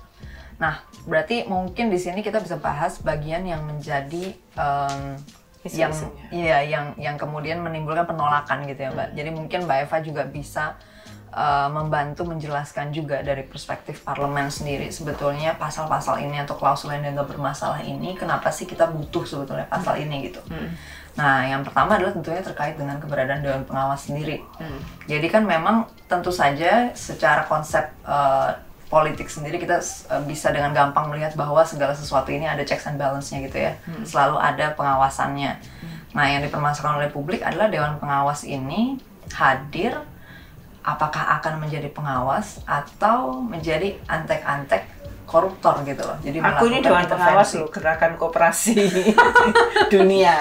Nah, 0.57 0.81
berarti 1.05 1.45
mungkin 1.45 1.93
di 1.93 1.99
sini 2.01 2.25
kita 2.25 2.41
bisa 2.41 2.57
bahas 2.57 2.97
bagian 3.05 3.45
yang 3.45 3.61
menjadi 3.67 4.33
um, 4.57 5.19
yang 5.74 5.91
Isu-isunya. 5.91 6.25
iya 6.31 6.57
yang 6.63 6.86
yang 6.95 7.15
kemudian 7.19 7.59
menimbulkan 7.59 8.07
penolakan 8.07 8.63
gitu 8.67 8.88
ya 8.88 8.89
mbak. 8.93 9.13
Jadi 9.17 9.29
mungkin 9.33 9.59
mbak 9.67 9.77
Eva 9.88 9.97
juga 10.00 10.24
bisa 10.27 10.79
uh, 11.33 11.69
membantu 11.71 12.24
menjelaskan 12.24 12.95
juga 12.95 13.19
dari 13.24 13.43
perspektif 13.43 14.01
parlemen 14.03 14.47
sendiri 14.47 14.88
sebetulnya 14.89 15.55
pasal-pasal 15.59 16.24
ini 16.24 16.39
atau 16.41 16.55
klausul 16.55 16.93
yang 16.95 17.03
dianggap 17.03 17.27
bermasalah 17.27 17.83
ini 17.83 18.15
kenapa 18.15 18.51
sih 18.53 18.63
kita 18.63 18.88
butuh 18.88 19.24
sebetulnya 19.27 19.67
pasal 19.67 20.00
ini 20.00 20.31
gitu. 20.31 20.39
Nah 21.17 21.50
yang 21.50 21.65
pertama 21.65 21.97
adalah 21.97 22.13
tentunya 22.13 22.45
terkait 22.45 22.77
dengan 22.77 23.01
keberadaan 23.01 23.41
dewan 23.41 23.63
pengawas 23.65 24.05
sendiri. 24.05 24.38
Jadi 25.09 25.27
kan 25.33 25.43
memang 25.43 25.89
tentu 26.05 26.29
saja 26.29 26.93
secara 26.93 27.43
konsep 27.50 27.89
uh, 28.05 28.53
politik 28.88 29.27
sendiri 29.27 29.60
kita 29.60 29.84
uh, 30.08 30.24
bisa 30.24 30.51
dengan 30.56 30.72
gampang 30.72 31.12
melihat 31.12 31.36
bahwa 31.36 31.60
segala 31.67 31.91
sesuatu 31.91 32.32
ini 32.32 32.48
ada 32.48 32.63
checks 32.63 32.88
and 32.88 32.96
balance-nya 32.96 33.44
gitu 33.48 33.58
ya. 33.60 33.75
Selalu 34.08 34.39
ada 34.39 34.72
pengawasannya. 34.75 35.51
Nah, 36.15 36.25
yang 36.25 36.41
dipermasalahkan 36.41 37.03
oleh 37.03 37.12
publik 37.12 37.44
adalah 37.44 37.67
dewan 37.67 38.00
pengawas 38.00 38.48
ini 38.48 38.96
hadir 39.36 40.00
apakah 40.88 41.36
akan 41.39 41.60
menjadi 41.60 41.91
pengawas 41.91 42.63
atau 42.63 43.44
menjadi 43.44 44.00
antek-antek 44.08 44.88
koruptor 45.27 45.84
gitu 45.84 46.00
loh. 46.00 46.15
Jadi 46.24 46.39
Aku 46.39 46.72
ini 46.72 46.79
Dewan 46.79 47.03
Pengawas 47.03 47.51
loh, 47.60 47.67
gerakan 47.67 48.15
kooperasi 48.15 48.79
dunia. 49.94 50.39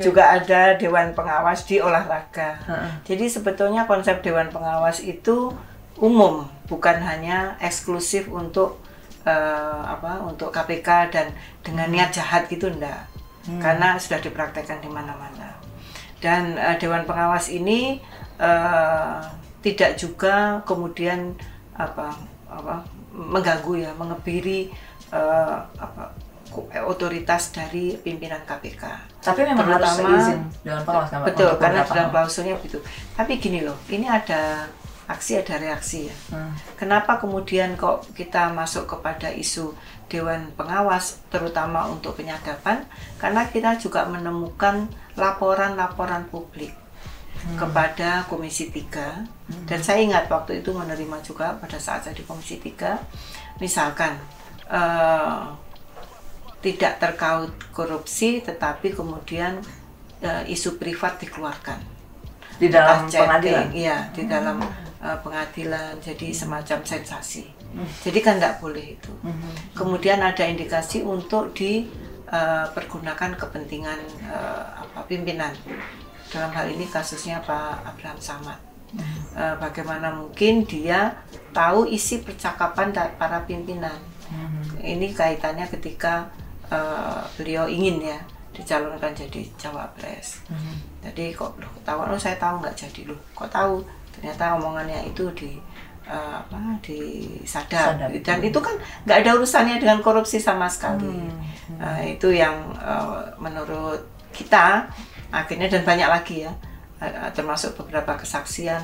Juga 0.00 0.40
ada 0.40 0.74
Dewan 0.80 1.12
Pengawas 1.12 1.68
di 1.68 1.76
olahraga. 1.78 2.56
Jadi 3.04 3.28
sebetulnya 3.28 3.84
konsep 3.84 4.24
Dewan 4.24 4.48
Pengawas 4.48 5.04
itu 5.04 5.52
umum, 6.00 6.48
bukan 6.66 6.98
hanya 7.02 7.54
eksklusif 7.62 8.26
untuk 8.28 8.82
eh, 9.26 9.82
apa 9.82 10.22
untuk 10.22 10.50
KPK 10.50 10.88
dan 11.10 11.26
dengan 11.62 11.88
niat 11.90 12.10
jahat 12.14 12.46
gitu 12.46 12.70
enggak. 12.70 13.06
Karena 13.46 13.94
sudah 13.94 14.18
dipraktekkan 14.18 14.82
di 14.82 14.90
mana-mana. 14.90 15.54
Dan 16.18 16.58
eh, 16.58 16.74
Dewan 16.78 17.06
Pengawas 17.06 17.46
ini 17.48 18.02
eh, 18.38 19.16
tidak 19.62 19.98
juga 19.98 20.62
kemudian 20.66 21.34
apa 21.78 22.10
apa 22.46 22.82
mengganggu 23.14 23.86
ya, 23.86 23.90
mengebiri 23.94 24.70
eh, 25.14 25.56
apa 25.78 26.14
otoritas 26.86 27.52
dari 27.52 27.98
pimpinan 28.00 28.40
KPK. 28.46 28.82
Tapi 29.20 29.40
memang 29.44 29.66
harus 29.66 29.98
Terutama- 29.98 30.18
izin 30.18 30.40
dewan 30.64 30.82
pengawas 30.86 31.10
Betul, 31.26 31.50
karena 31.60 31.80
dalam 31.84 32.08
klausulnya 32.14 32.54
begitu. 32.56 32.78
Tapi 33.12 33.32
gini 33.36 33.60
loh, 33.66 33.76
ini 33.90 34.06
ada 34.06 34.64
aksi 35.06 35.38
ada 35.38 35.58
reaksi 35.58 36.10
ya. 36.10 36.16
Hmm. 36.34 36.52
Kenapa 36.74 37.22
kemudian 37.22 37.78
kok 37.78 38.10
kita 38.14 38.50
masuk 38.50 38.90
kepada 38.90 39.30
isu 39.30 39.74
Dewan 40.10 40.50
Pengawas, 40.54 41.22
terutama 41.30 41.86
untuk 41.90 42.18
penyadapan? 42.18 42.86
Karena 43.18 43.46
kita 43.46 43.78
juga 43.78 44.06
menemukan 44.06 44.90
laporan-laporan 45.14 46.26
publik 46.30 46.74
kepada 47.54 48.26
Komisi 48.26 48.74
3 48.74 49.70
dan 49.70 49.78
saya 49.78 50.02
ingat 50.02 50.26
waktu 50.26 50.66
itu 50.66 50.74
menerima 50.74 51.22
juga 51.22 51.54
pada 51.54 51.78
saat 51.78 52.02
saya 52.02 52.14
di 52.18 52.26
Komisi 52.26 52.58
3 52.58 53.62
misalkan 53.62 54.18
eh, 54.66 55.42
tidak 56.58 56.98
terkait 56.98 57.54
korupsi 57.70 58.42
tetapi 58.42 58.90
kemudian 58.90 59.62
eh, 60.18 60.42
isu 60.50 60.74
privat 60.74 61.22
dikeluarkan 61.22 61.78
di 62.58 62.66
dalam 62.72 63.06
chatting, 63.06 63.22
pengadilan. 63.30 63.66
iya 63.76 63.98
di 64.10 64.26
dalam 64.26 64.58
uh, 65.06 65.18
pengadilan 65.22 65.94
jadi 66.02 66.34
semacam 66.34 66.82
sensasi. 66.82 67.46
Jadi 68.02 68.18
kan 68.24 68.42
nggak 68.42 68.58
boleh 68.58 68.98
itu. 68.98 69.12
Kemudian 69.78 70.18
ada 70.24 70.42
indikasi 70.42 71.06
untuk 71.06 71.54
dipergunakan 71.54 73.36
kepentingan 73.38 74.00
uh, 74.26 74.82
apa 74.82 75.06
pimpinan. 75.06 75.54
Dalam 76.26 76.50
hal 76.50 76.66
ini 76.74 76.90
kasusnya 76.90 77.38
Pak 77.46 77.86
Abraham 77.86 78.18
Samad. 78.18 78.58
Uh, 79.36 79.54
bagaimana 79.60 80.08
mungkin 80.10 80.64
dia 80.64 81.20
tahu 81.52 81.84
isi 81.86 82.24
percakapan 82.24 82.90
para 82.94 83.44
pimpinan. 83.44 84.00
Ini 84.80 85.14
kaitannya 85.14 85.68
ketika 85.70 86.32
uh, 86.72 87.22
beliau 87.38 87.68
ingin 87.70 88.02
ya 88.02 88.18
dicalonkan 88.56 89.12
jadi 89.12 89.52
cawapres. 89.60 90.40
Jadi 91.04 91.36
kok 91.36 91.60
loh 91.60 91.68
ketahuan 91.76 92.08
oh 92.08 92.16
saya 92.16 92.40
tahu 92.40 92.64
nggak 92.64 92.72
jadi 92.72 93.12
loh. 93.12 93.20
Kok 93.36 93.50
tahu 93.52 93.84
ternyata 94.16 94.56
omongannya 94.56 95.04
itu 95.06 95.28
di 95.36 95.60
eh, 96.08 96.34
apa 96.40 96.80
disadap 96.80 98.00
Sadap. 98.00 98.10
dan 98.24 98.38
itu 98.40 98.58
kan 98.58 98.74
nggak 99.04 99.18
ada 99.22 99.30
urusannya 99.36 99.76
dengan 99.78 100.00
korupsi 100.00 100.40
sama 100.40 100.66
sekali 100.66 101.28
Eh, 101.66 102.14
itu 102.14 102.30
yang 102.30 102.54
eh, 102.78 103.26
menurut 103.42 103.98
kita 104.30 104.86
akhirnya 105.34 105.66
dan 105.66 105.82
banyak 105.82 106.06
lagi 106.06 106.46
ya 106.46 106.52
eh, 107.02 107.26
termasuk 107.34 107.74
beberapa 107.74 108.14
kesaksian 108.14 108.80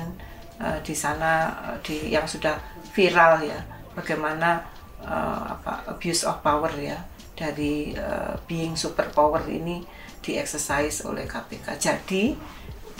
eh, 0.59 0.77
di 0.83 0.91
sana 0.91 1.47
eh, 1.71 1.77
di 1.79 1.95
yang 2.11 2.27
sudah 2.27 2.59
viral 2.91 3.39
ya 3.39 3.55
bagaimana 3.95 4.59
eh, 4.99 5.41
apa 5.55 5.95
abuse 5.95 6.27
of 6.27 6.43
power 6.43 6.75
ya 6.75 6.99
dari 7.39 7.95
eh, 7.95 8.35
being 8.51 8.75
superpower 8.75 9.41
ini 9.47 9.79
diexercise 10.19 11.07
oleh 11.07 11.23
KPK. 11.23 11.79
Jadi 11.79 12.35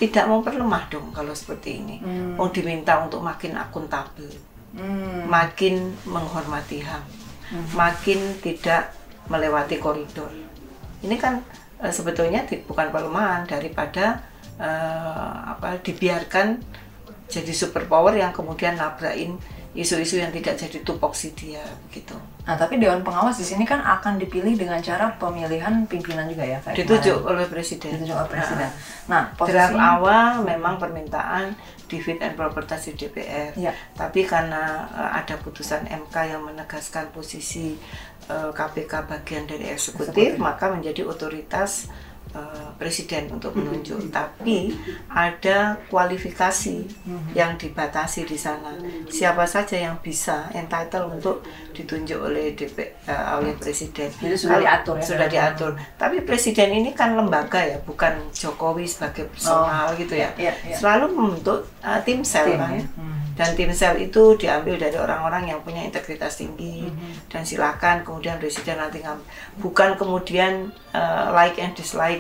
tidak 0.04 0.28
memperlemah 0.28 0.84
dong 0.88 1.08
kalau 1.10 1.32
seperti 1.32 1.80
ini. 1.80 1.96
Oh 2.36 2.50
diminta 2.50 3.00
untuk 3.00 3.22
makin 3.22 3.56
akuntabel, 3.56 4.28
Hmm. 4.74 5.30
makin 5.30 5.76
menghormati 6.04 6.82
HAM, 6.82 7.06
makin 7.72 8.20
tidak 8.40 8.92
melewati 9.26 9.78
koridor. 9.78 10.28
Ini 11.00 11.16
kan 11.16 11.40
eh, 11.80 11.90
sebetulnya 11.90 12.44
ti- 12.44 12.60
bukan 12.62 12.90
pelemahan 12.90 13.46
daripada 13.46 14.20
eh, 14.56 15.32
apa 15.48 15.80
dibiarkan 15.80 16.60
jadi 17.26 17.50
superpower 17.52 18.14
yang 18.14 18.30
kemudian 18.30 18.76
nabrakin 18.76 19.40
isu-isu 19.74 20.22
yang 20.22 20.30
tidak 20.30 20.54
jadi 20.54 20.78
tupoksi 20.82 21.34
dia 21.34 21.66
begitu. 21.90 22.14
Nah, 22.46 22.54
tapi 22.54 22.78
dewan 22.78 23.02
pengawas 23.02 23.36
di 23.36 23.46
sini 23.46 23.64
kan 23.64 23.82
akan 23.82 24.22
dipilih 24.22 24.54
dengan 24.54 24.78
cara 24.78 25.18
pemilihan 25.18 25.90
pimpinan 25.90 26.30
juga 26.30 26.46
ya, 26.46 26.60
kayak 26.62 26.78
Ditunjuk 26.78 27.18
kemarin. 27.20 27.32
oleh 27.34 27.46
presiden. 27.50 27.90
ditunjuk 27.98 28.14
oleh 28.14 28.30
presiden. 28.30 28.70
Nah, 29.10 29.22
Draft 29.32 29.40
posisi 29.40 29.74
awal 29.76 30.30
memang 30.44 30.76
permintaan 30.78 31.46
di 31.88 31.98
fit 31.98 32.20
and 32.20 32.36
proper 32.36 32.62
test 32.64 32.90
di 32.90 33.00
DPR. 33.00 33.56
Ya. 33.56 33.74
Tapi 33.94 34.24
karena 34.24 34.86
eh, 34.90 35.12
ada 35.20 35.36
putusan 35.38 35.86
MK 35.86 36.16
yang 36.30 36.42
menegaskan 36.44 37.10
posisi 37.10 37.74
eh, 38.28 38.50
KPK 38.52 38.94
bagian 39.08 39.48
dari 39.48 39.72
eksekutif, 39.72 40.38
Eksekutif. 40.38 40.38
maka 40.38 40.70
menjadi 40.70 41.02
otoritas 41.04 41.90
eh, 42.32 42.68
presiden 42.76 43.28
untuk 43.30 43.52
menunjuk. 43.54 44.08
Tapi 44.08 44.72
ada 45.08 45.76
kualifikasi 45.88 46.76
yang 47.32 47.56
dibatasi 47.56 48.24
di 48.24 48.36
sana. 48.36 48.74
Siapa 49.08 49.44
saja 49.44 49.76
yang 49.76 50.00
bisa 50.00 50.48
entitled 50.52 51.10
untuk 51.14 51.44
ditunjuk 51.72 52.20
oleh 52.20 52.54
DP 52.54 52.78
eh, 53.04 53.26
oleh 53.34 53.54
presiden. 53.56 54.10
Jadi 54.10 54.36
sudah 54.36 54.56
Kalau- 54.56 54.64
diatur 54.64 54.96
ya, 54.96 55.06
Sudah 55.06 55.28
diatur. 55.28 55.72
Tapi 55.96 56.22
presiden 56.22 56.70
ini 56.72 56.92
kan 56.92 57.14
lembaga 57.14 57.60
ya, 57.60 57.78
bukan 57.82 58.14
Jokowi 58.30 58.86
sebagai 58.86 59.26
personal 59.28 59.94
gitu 59.96 60.14
ya. 60.14 60.30
iya, 60.36 60.54
iya. 60.64 60.76
Selalu 60.76 61.06
membentuk 61.12 61.66
uh, 61.82 62.00
tim 62.02 62.22
sel 62.22 62.46
Tim, 62.46 62.60
kan. 62.60 62.74
ya. 62.74 62.86
Hmm. 62.94 63.12
Dan 63.34 63.50
tim 63.58 63.74
sel 63.74 63.98
itu 63.98 64.38
diambil 64.38 64.78
dari 64.78 64.94
orang-orang 64.94 65.50
yang 65.50 65.60
punya 65.66 65.82
integritas 65.82 66.38
tinggi 66.38 66.86
Mhm. 66.86 67.34
dan 67.34 67.42
silakan 67.42 68.06
kemudian 68.06 68.38
presiden 68.38 68.78
nanti 68.78 69.02
ngambil. 69.02 69.26
Bukan 69.58 69.90
kemudian 69.98 70.54
uh, 70.94 71.34
like 71.34 71.58
and 71.58 71.74
dislike 71.74 72.13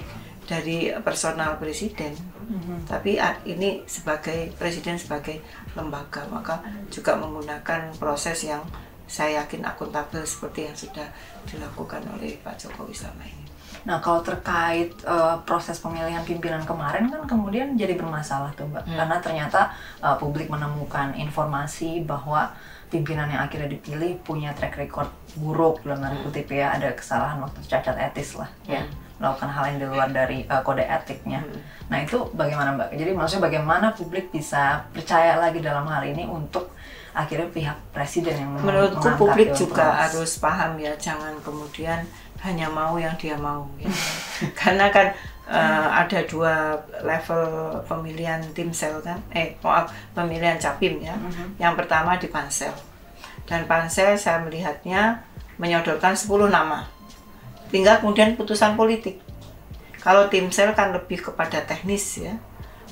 dari 0.47 0.91
personal 1.03 1.57
presiden. 1.57 2.13
Mhm. 2.43 2.87
Tapi 2.87 3.19
uh, 3.19 3.35
ini 3.47 3.83
sebagai 3.87 4.51
presiden 4.59 4.99
sebagai 4.99 5.39
lembaga 5.73 6.27
maka 6.27 6.59
juga 6.91 7.15
menggunakan 7.15 7.95
proses 7.95 8.45
yang 8.45 8.61
saya 9.07 9.43
yakin 9.43 9.61
akuntabel 9.67 10.23
seperti 10.23 10.65
yang 10.65 10.77
sudah 10.77 11.07
dilakukan 11.45 12.01
oleh 12.15 12.39
Pak 12.39 12.55
Jokowi 12.55 12.95
selama 12.95 13.23
ini. 13.27 13.43
Nah, 13.83 13.99
kalau 13.99 14.23
terkait 14.23 14.95
eh, 15.03 15.35
proses 15.43 15.75
pemilihan 15.83 16.23
pimpinan 16.23 16.63
kemarin 16.63 17.11
kan 17.11 17.27
kemudian 17.27 17.75
jadi 17.75 17.99
bermasalah 17.99 18.55
tuh, 18.55 18.63
Mbak. 18.71 18.83
Hmm. 18.87 18.95
Karena 18.95 19.17
ternyata 19.19 19.61
eh, 19.99 20.15
publik 20.15 20.47
menemukan 20.47 21.11
informasi 21.19 22.07
bahwa 22.07 22.55
pimpinan 22.87 23.27
yang 23.27 23.43
akhirnya 23.43 23.73
dipilih 23.73 24.21
punya 24.23 24.55
track 24.55 24.77
record 24.79 25.09
buruk 25.35 25.81
dalam 25.83 25.99
tanda 25.99 26.17
kutip 26.23 26.47
ya, 26.47 26.77
ada 26.77 26.93
kesalahan 26.93 27.41
waktu 27.43 27.59
cacat 27.65 27.97
etis 27.97 28.37
lah 28.37 28.47
ya. 28.69 28.85
Melakukan 29.23 29.49
hal 29.55 29.63
yang 29.71 29.77
di 29.79 29.87
luar 29.87 30.09
dari 30.11 30.43
eh, 30.43 30.61
kode 30.67 30.83
etiknya. 30.83 31.39
Nah, 31.87 32.03
itu 32.03 32.19
bagaimana, 32.35 32.75
Mbak? 32.75 32.89
Jadi 32.99 33.11
maksudnya 33.15 33.43
bagaimana 33.47 33.87
publik 33.95 34.27
bisa 34.35 34.83
percaya 34.91 35.39
lagi 35.39 35.63
dalam 35.63 35.87
hal 35.87 36.03
ini 36.03 36.27
untuk 36.27 36.75
akhirnya 37.15 37.47
pihak 37.47 37.77
presiden 37.95 38.35
yang 38.35 38.51
Menurutku 38.59 39.07
publik 39.15 39.55
juga 39.55 40.03
harus 40.03 40.35
paham 40.43 40.75
ya, 40.75 40.91
jangan 40.99 41.39
kemudian 41.39 42.03
hanya 42.43 42.67
mau 42.67 42.99
yang 42.99 43.15
dia 43.15 43.39
mau. 43.39 43.63
ya. 43.79 43.87
Karena 44.59 44.91
kan 44.91 45.15
eh, 45.47 45.87
ada 45.87 46.19
dua 46.27 46.75
level 46.99 47.79
pemilihan 47.87 48.43
tim 48.51 48.75
sel 48.75 48.99
kan, 48.99 49.23
eh 49.31 49.55
maaf 49.63 49.87
pemilihan 50.11 50.59
capim 50.59 50.99
ya. 50.99 51.15
Yang 51.55 51.73
pertama 51.79 52.19
di 52.19 52.27
pansel 52.27 52.75
dan 53.47 53.67
pansel 53.67 54.15
saya 54.15 54.39
melihatnya 54.43 55.23
menyodorkan 55.59 56.15
10 56.17 56.49
nama, 56.49 56.87
tinggal 57.73 57.97
kemudian 57.97 58.37
putusan 58.37 58.77
politik. 58.77 59.17
Kalau 59.97 60.29
tim 60.29 60.53
sel 60.53 60.71
kan 60.71 60.93
lebih 60.93 61.23
kepada 61.23 61.65
teknis 61.65 62.21
ya, 62.21 62.37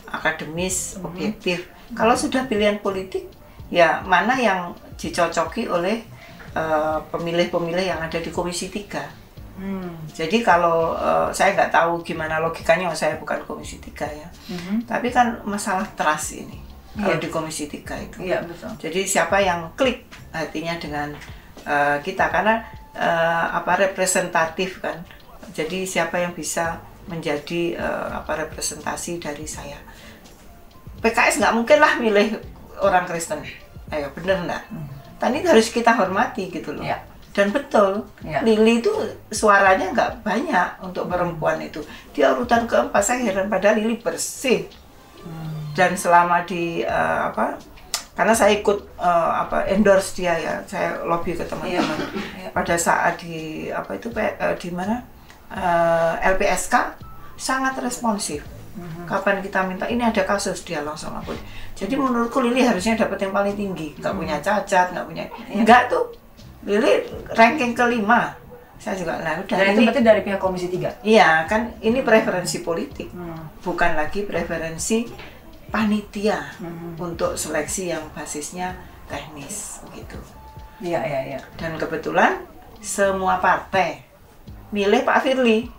akademis, 0.10 0.98
Hmm. 0.98 1.06
objektif. 1.08 1.70
Kalau 1.94 2.16
sudah 2.16 2.48
pilihan 2.48 2.80
politik, 2.80 3.28
ya 3.70 4.02
mana 4.02 4.34
yang 4.36 4.74
dicocoki 4.98 5.68
oleh 5.68 6.02
eh, 6.52 7.00
pemilih-pemilih 7.08 7.86
yang 7.88 8.00
ada 8.04 8.20
di 8.20 8.28
Komisi 8.28 8.68
3. 8.68 9.08
Hmm. 9.56 9.96
Jadi 10.12 10.44
kalau 10.44 11.00
eh, 11.00 11.32
saya 11.32 11.56
nggak 11.56 11.72
tahu 11.72 12.04
gimana 12.04 12.44
logikanya, 12.44 12.92
saya 12.92 13.16
bukan 13.16 13.40
Komisi 13.46 13.80
3 13.80 14.04
ya. 14.04 14.28
Mhm. 14.52 14.84
Tapi 14.84 15.08
kan 15.12 15.40
masalah 15.48 15.88
trust 15.96 16.36
ini 16.36 16.60
kalau 16.92 17.16
Iya. 17.16 17.24
di 17.24 17.28
Komisi 17.32 17.72
3 17.72 17.96
itu. 18.04 18.20
Iya 18.20 18.44
betul. 18.44 18.68
Jadi 18.84 19.08
siapa 19.08 19.40
yang 19.40 19.72
klik 19.76 20.04
hatinya 20.32 20.76
dengan 20.76 21.16
eh, 21.64 21.98
kita 22.04 22.28
karena 22.28 22.60
eh, 22.96 23.46
apa 23.52 23.72
representatif 23.78 24.82
kan. 24.84 25.04
Jadi 25.52 25.84
siapa 25.84 26.22
yang 26.22 26.32
bisa 26.32 26.80
menjadi 27.10 27.76
eh, 27.76 28.08
apa 28.14 28.48
representasi 28.48 29.20
dari 29.20 29.46
saya. 29.46 29.78
PKS 31.02 31.42
nggak 31.42 31.56
mungkin 31.58 31.78
lah 31.82 31.94
milih 31.98 32.38
orang 32.82 33.10
Kristen. 33.10 33.42
Ayo 33.90 34.14
bener 34.14 34.46
nggak? 34.46 34.64
Tadi 35.18 35.38
harus 35.46 35.68
kita 35.70 35.94
hormati 35.98 36.50
gitu 36.50 36.74
loh. 36.78 36.86
Iya. 36.86 37.02
Dan 37.32 37.56
betul, 37.56 38.04
Iya. 38.28 38.44
Lili 38.44 38.84
itu 38.84 38.92
suaranya 39.32 39.96
nggak 39.96 40.12
banyak 40.20 40.84
untuk 40.84 41.08
perempuan 41.08 41.64
itu. 41.64 41.80
Dia 42.12 42.36
urutan 42.36 42.68
keempat, 42.68 43.00
saya 43.00 43.24
heran 43.24 43.48
padahal 43.48 43.80
Lili 43.80 43.96
bersih 43.96 44.68
dan 45.72 45.96
selama 45.96 46.44
di 46.44 46.84
eh, 46.84 47.20
apa 47.32 47.56
karena 48.22 48.38
saya 48.38 48.54
ikut 48.54 49.02
eh, 49.02 49.32
apa 49.42 49.66
endorse 49.66 50.14
dia 50.14 50.38
ya. 50.38 50.62
Saya 50.70 51.02
lobby 51.10 51.34
ke 51.34 51.42
teman-teman. 51.42 51.98
Iya. 52.38 52.54
pada 52.54 52.78
saat 52.78 53.18
di 53.18 53.66
apa 53.74 53.98
itu 53.98 54.14
eh, 54.14 54.54
di 54.62 54.70
mana? 54.70 55.02
Eh, 55.50 56.14
LPSK 56.38 57.02
sangat 57.34 57.82
responsif. 57.82 58.46
Kapan 59.10 59.42
kita 59.42 59.66
minta 59.66 59.90
ini 59.90 60.06
ada 60.06 60.22
kasus 60.22 60.62
dia 60.62 60.86
langsung 60.86 61.18
lapor. 61.18 61.34
Jadi 61.74 61.98
menurutku 61.98 62.46
Lili 62.46 62.62
harusnya 62.62 62.94
dapat 62.94 63.26
yang 63.26 63.34
paling 63.34 63.58
tinggi. 63.58 63.98
Nggak 63.98 64.14
punya 64.14 64.38
cacat 64.38 64.94
nggak 64.94 65.06
punya 65.10 65.26
nggak 65.66 65.82
tuh. 65.90 66.14
Lili 66.70 67.10
ranking 67.34 67.74
kelima. 67.74 68.38
Saya 68.78 69.02
juga 69.02 69.18
nah 69.18 69.42
udah 69.42 69.58
Dan 69.58 69.74
itu 69.74 69.82
berarti 69.86 70.02
dari 70.02 70.22
pihak 70.26 70.42
Komisi 70.42 70.66
3? 70.70 71.06
iya 71.06 71.46
kan 71.46 71.74
ini 71.86 72.02
preferensi 72.06 72.62
politik. 72.66 73.10
Hmm. 73.14 73.50
bukan 73.62 73.94
lagi 73.94 74.26
preferensi 74.26 75.06
panitia 75.72 76.38
Mhm. 76.60 77.00
untuk 77.00 77.34
seleksi 77.34 77.90
yang 77.90 78.04
basisnya 78.12 78.76
teknis 79.08 79.80
begitu. 79.88 80.20
Iya, 80.80 81.00
iya, 81.02 81.20
iya. 81.28 81.40
Dan 81.56 81.76
kebetulan 81.76 82.44
semua 82.78 83.38
partai 83.38 84.04
milih 84.70 85.02
Pak 85.02 85.22
Firly. 85.22 85.70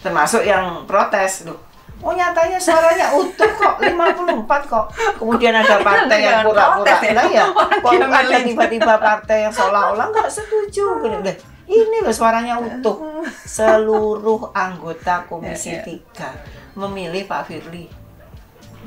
Termasuk 0.00 0.42
yang 0.42 0.84
protes 0.84 1.44
loh. 1.44 1.60
Oh 2.00 2.16
nyatanya 2.16 2.56
suaranya 2.56 3.12
utuh 3.12 3.44
kok 3.52 3.76
54 3.76 4.64
kok. 4.64 4.86
Kemudian 5.20 5.52
ada 5.52 5.76
partai 5.78 6.24
yang 6.24 6.40
pura-pura 6.42 6.96
ya. 6.98 7.12
lah 7.12 7.26
ya. 7.36 7.44
Kok 7.52 7.92
ada 7.92 8.38
tiba-tiba 8.40 8.96
partai 8.96 9.44
yang 9.44 9.52
seolah-olah 9.52 10.08
nggak 10.08 10.30
setuju. 10.32 10.96
Gini, 10.98 11.20
"Lah, 11.20 11.36
Ini 11.68 12.02
loh 12.02 12.10
suaranya 12.10 12.56
utuh. 12.56 13.22
Seluruh 13.46 14.48
anggota 14.50 15.22
Komisi 15.28 15.70
Ya, 15.70 15.84
ya. 15.84 16.00
3 16.32 16.32
memilih 16.74 17.28
Pak 17.28 17.46
Firly. 17.46 17.99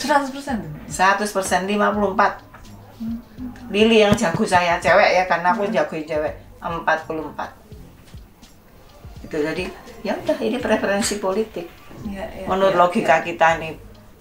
100%. 0.03 0.89
100% 0.89 1.23
54 1.67 2.53
Lili 3.73 3.97
yang 3.99 4.13
jago 4.13 4.43
saya 4.45 4.77
cewek 4.77 5.09
ya 5.17 5.23
karena 5.25 5.51
aku 5.51 5.65
jagoin 5.67 6.05
cewek 6.05 6.33
44 6.61 7.63
itu 9.23 9.35
jadi 9.39 9.63
ya 10.03 10.13
udah 10.15 10.37
ini 10.39 10.57
preferensi 10.59 11.17
politik 11.17 11.67
Iya, 12.03 12.25
iya. 12.35 12.45
menurut 12.51 12.75
iya, 12.75 12.81
logika 12.83 13.15
iya. 13.23 13.25
kita 13.25 13.47
nih 13.63 13.73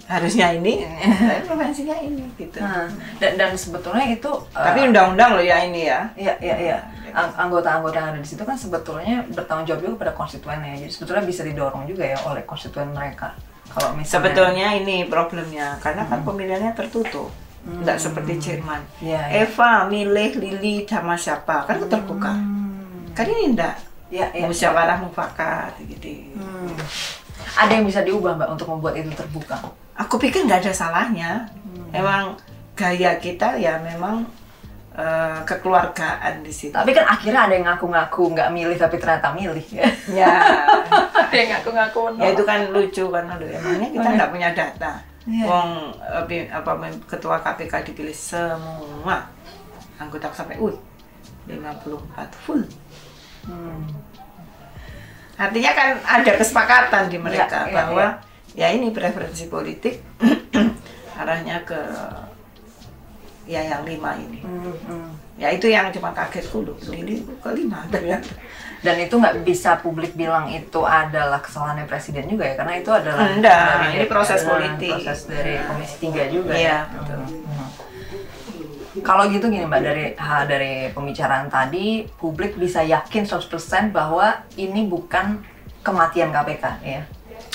harusnya 0.06 0.54
ini 0.54 0.86
tapi 1.30 1.42
preferensinya 1.42 1.96
ini 1.98 2.22
gitu 2.38 2.62
Nah, 2.62 2.86
dan, 3.18 3.34
dan 3.34 3.50
sebetulnya 3.58 4.06
itu 4.06 4.30
uh, 4.30 4.54
tapi 4.54 4.86
undang-undang 4.86 5.34
loh 5.34 5.42
ya 5.42 5.66
ini 5.66 5.90
ya 5.90 6.06
Iya, 6.14 6.34
iya, 6.38 6.56
iya. 6.58 6.78
Ang- 7.12 7.34
Anggota-anggota 7.36 7.96
yang 7.98 8.08
ada 8.14 8.20
di 8.22 8.28
situ 8.28 8.40
kan 8.40 8.54
sebetulnya 8.56 9.20
bertanggung 9.28 9.68
jawab 9.68 9.84
juga 9.84 9.94
pada 10.08 10.12
konstituennya. 10.16 10.80
Jadi 10.80 10.88
sebetulnya 10.88 11.20
bisa 11.28 11.44
didorong 11.44 11.84
juga 11.84 12.08
ya 12.08 12.16
oleh 12.24 12.40
konstituen 12.48 12.88
mereka. 12.88 13.36
Kalau 13.72 13.90
misalnya 13.92 14.12
sebetulnya 14.28 14.68
ini 14.74 14.96
problemnya 15.04 15.76
karena 15.78 16.04
kan 16.04 16.20
pemilihannya 16.20 16.72
tertutup 16.72 17.32
nggak 17.62 17.94
seperti 17.94 18.32
Jerman 18.36 18.82
Iya, 18.98 19.22
iya. 19.22 19.46
Eva 19.46 19.86
milih 19.86 20.34
Lili 20.34 20.82
sama 20.82 21.14
siapa 21.14 21.62
kan 21.62 21.78
terbuka 21.80 22.34
Hmm. 22.34 23.06
kan 23.12 23.24
ini 23.24 23.54
enggak 23.54 23.78
Iya, 24.08 24.28
iya. 24.30 24.44
musyawarah 24.44 24.98
mufakat 24.98 25.72
gitu 25.80 26.10
Hmm. 26.34 26.74
Ada 27.54 27.72
yang 27.72 27.84
bisa 27.84 28.00
diubah 28.00 28.34
mbak 28.34 28.50
untuk 28.50 28.68
membuat 28.68 28.94
itu 28.94 29.08
terbuka. 29.10 29.56
aku 29.94 30.16
pikir 30.16 30.42
nggak 30.42 30.60
ada 30.60 30.72
salahnya 30.72 31.46
emang 31.90 32.34
gaya 32.72 33.16
kita 33.16 33.56
ya 33.56 33.76
memang 33.78 34.24
eh, 34.96 35.38
kekeluargaan 35.48 36.44
di 36.44 36.52
situ 36.52 36.74
Tapi 36.74 36.92
kan 36.92 37.06
akhirnya 37.08 37.48
ada 37.48 37.54
yang 37.56 37.66
ngaku-ngaku 37.68 38.22
nggak 38.36 38.50
milih 38.52 38.76
tapi 38.76 38.96
ternyata 39.00 39.32
milih. 39.32 39.66
ya. 40.12 40.32
Ada 41.22 41.36
yang 41.36 41.50
ngaku-ngaku 41.56 42.00
ya 42.20 42.28
itu 42.36 42.44
kan 42.44 42.60
lucu 42.70 43.04
karena 43.08 43.32
lu 43.40 43.46
emangnya 43.48 43.88
kita 43.88 44.08
nggak 44.16 44.30
punya 44.30 44.48
data? 44.52 44.92
Iya. 45.24 45.44
Wong 45.46 45.70
eh, 46.28 46.44
apa 46.50 46.70
ketua 47.08 47.36
KPK 47.40 47.74
dipilih 47.92 48.16
semua 48.16 49.28
anggota 49.96 50.28
sampai 50.34 50.58
uh 50.58 50.76
54 51.46 52.46
full. 52.46 52.62
Hmm. 53.42 53.82
artinya 55.34 55.74
kan 55.74 55.88
ada 55.98 56.32
kesepakatan 56.38 57.10
di 57.10 57.18
mereka 57.18 57.66
Iya, 57.66 57.66
iya, 57.66 57.74
bahwa 57.74 58.06
ya 58.54 58.68
ini 58.70 58.94
preferensi 58.94 59.50
politik 59.50 59.98
arahnya 61.20 61.58
ke 61.66 61.80
ya 63.52 63.60
yang 63.68 63.84
lima 63.84 64.16
ini 64.16 64.40
Hmm, 64.40 64.72
hmm. 64.72 65.08
ya 65.36 65.48
itu 65.48 65.66
yang 65.66 65.88
cuma 65.90 66.10
kaget 66.10 66.48
dulu 66.48 66.72
ini 66.88 67.20
kelima 67.38 67.84
ternyata 67.92 68.32
Dan 68.82 68.98
itu 68.98 69.14
nggak 69.14 69.46
bisa 69.46 69.78
publik 69.78 70.10
bilang 70.12 70.50
itu 70.50 70.82
adalah 70.82 71.38
kesalahannya 71.38 71.86
presiden 71.86 72.26
juga 72.26 72.42
ya, 72.42 72.58
karena 72.58 72.74
itu 72.76 72.90
adalah 72.90 73.30
Enggak, 73.30 73.94
ini 73.94 74.06
proses 74.06 74.42
politik. 74.42 74.90
proses 74.98 75.20
dari 75.24 75.54
Komisi 75.62 75.96
3 76.02 76.26
juga 76.28 76.50
Iya, 76.50 76.66
ya. 76.66 76.78
betul. 76.90 77.18
Hmm. 77.22 77.68
Kalau 79.00 79.24
gitu 79.26 79.46
gini 79.46 79.64
Mbak 79.64 79.80
dari 79.80 80.04
ha, 80.16 80.42
dari 80.44 80.72
pembicaraan 80.90 81.46
tadi 81.46 82.04
publik 82.12 82.58
bisa 82.58 82.82
yakin 82.82 83.22
100% 83.22 83.48
bahwa 83.88 84.26
ini 84.56 84.84
bukan 84.84 85.40
kematian 85.80 86.28
KPK 86.28 86.64
ya. 86.82 87.02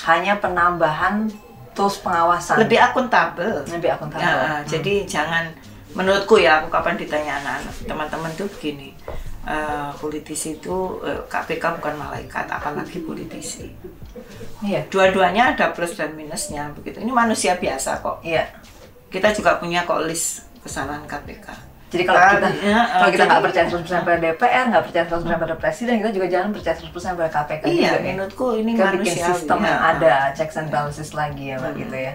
Hanya 0.04 0.34
penambahan 0.38 1.28
tools 1.72 2.00
pengawasan. 2.00 2.58
lebih 2.58 2.80
akuntabel 2.82 3.68
lebih 3.68 3.92
akuntabel. 3.92 4.26
Ya, 4.26 4.64
jadi 4.64 5.04
jangan 5.04 5.52
menurutku 5.98 6.38
ya 6.38 6.62
aku 6.62 6.70
kapan 6.70 6.94
ditanya 6.96 7.34
anak-anak 7.36 7.74
teman-teman 7.84 8.32
tuh 8.34 8.48
begini 8.48 8.94
eh, 9.44 9.90
politisi 9.98 10.56
itu 10.56 10.76
eh, 11.02 11.18
KPK 11.26 11.64
bukan 11.76 11.96
malaikat 11.98 12.46
apalagi 12.48 13.02
politisi 13.02 13.74
Iya. 14.60 14.82
dua-duanya 14.88 15.54
ada 15.54 15.70
plus 15.70 15.94
dan 15.94 16.14
minusnya 16.14 16.70
begitu 16.72 16.98
ini 17.00 17.10
manusia 17.10 17.54
biasa 17.54 17.98
kok 17.98 18.22
Iya. 18.22 18.46
kita 19.08 19.30
juga 19.32 19.58
punya 19.58 19.82
kok 19.84 20.02
list 20.04 20.46
kesalahan 20.60 21.06
KPK 21.06 21.48
Jadi 21.88 22.04
kalau 22.04 22.20
Kan, 22.20 22.32
kita 22.36 22.50
ya, 22.68 22.82
kalau 22.92 23.08
kita 23.08 23.16
jadi- 23.18 23.30
nggak 23.32 23.44
percaya 23.48 23.66
100% 23.66 24.04
pada 24.04 24.20
DPR, 24.20 24.64
nggak 24.68 24.84
percaya 24.84 25.04
100% 25.08 25.40
pada 25.40 25.56
presiden, 25.56 25.94
kita 25.98 26.12
juga 26.12 26.28
jangan 26.28 26.50
percaya 26.52 26.76
100% 26.76 27.16
pada 27.16 27.30
KPK 27.32 27.64
iya 27.66 27.80
juga 27.88 27.96
ya. 27.96 28.04
menurutku 28.12 28.48
ini 28.54 28.72
Kita 28.76 28.84
bikin 28.92 29.00
manusia 29.08 29.26
sistem 29.26 29.58
yang 29.64 29.80
ada 29.88 30.14
checks 30.36 30.56
and 30.58 30.68
balances 30.68 31.10
lagi 31.14 31.44
ya 31.48 31.56
mbak 31.56 31.74
gitu 31.80 31.96
ya. 31.96 32.14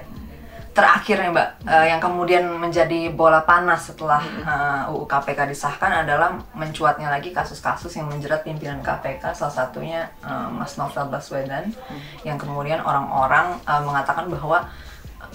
Terakhir 0.72 1.20
ya 1.20 1.28
mbak, 1.28 1.48
eh, 1.68 1.87
yang 1.92 2.00
kemudian 2.00 2.48
menjadi 2.48 3.12
bola 3.12 3.44
panas 3.44 3.92
setelah 3.92 4.24
eh, 4.24 4.88
UU 4.88 5.04
KPK 5.04 5.44
disahkan 5.52 6.00
adalah 6.00 6.32
mencuatnya 6.56 7.12
lagi 7.12 7.28
kasus-kasus 7.28 7.92
yang 8.00 8.08
menjerat 8.08 8.40
pimpinan 8.40 8.80
KPK, 8.80 9.37
salah 9.37 9.52
satunya 9.52 10.08
eh, 10.24 10.48
Mas 10.48 10.80
Novel 10.80 11.12
Baswedan, 11.12 11.68
yang 12.24 12.40
kemudian 12.40 12.80
orang-orang 12.80 13.61
eh, 13.68 13.82
mengatakan 13.85 14.32
bahwa 14.32 14.64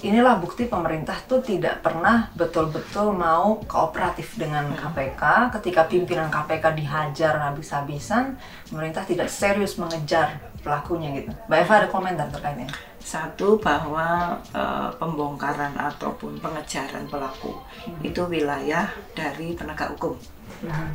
inilah 0.02 0.42
bukti 0.42 0.66
pemerintah 0.66 1.14
tuh 1.30 1.38
tidak 1.38 1.86
pernah 1.86 2.34
betul-betul 2.34 3.14
mau 3.14 3.62
kooperatif 3.62 4.34
dengan 4.38 4.74
KPK 4.74 5.54
ketika 5.58 5.86
pimpinan 5.86 6.34
KPK 6.34 6.74
dihajar 6.74 7.38
habis-habisan 7.46 8.34
pemerintah 8.70 9.06
tidak 9.06 9.30
serius 9.30 9.78
mengejar 9.78 10.38
pelakunya 10.66 11.14
gitu. 11.22 11.30
Mbak 11.46 11.58
Eva 11.62 11.74
ada 11.78 11.88
komentar 11.90 12.26
terkait 12.26 12.58
ini 12.58 12.66
Satu 13.08 13.56
bahwa 13.56 14.36
eh, 14.52 14.88
pembongkaran 15.00 15.72
ataupun 15.72 16.36
pengejaran 16.44 17.08
pelaku 17.08 17.56
itu 18.04 18.20
wilayah 18.28 18.84
dari 19.16 19.56
penegak 19.56 19.96
hukum. 19.96 20.12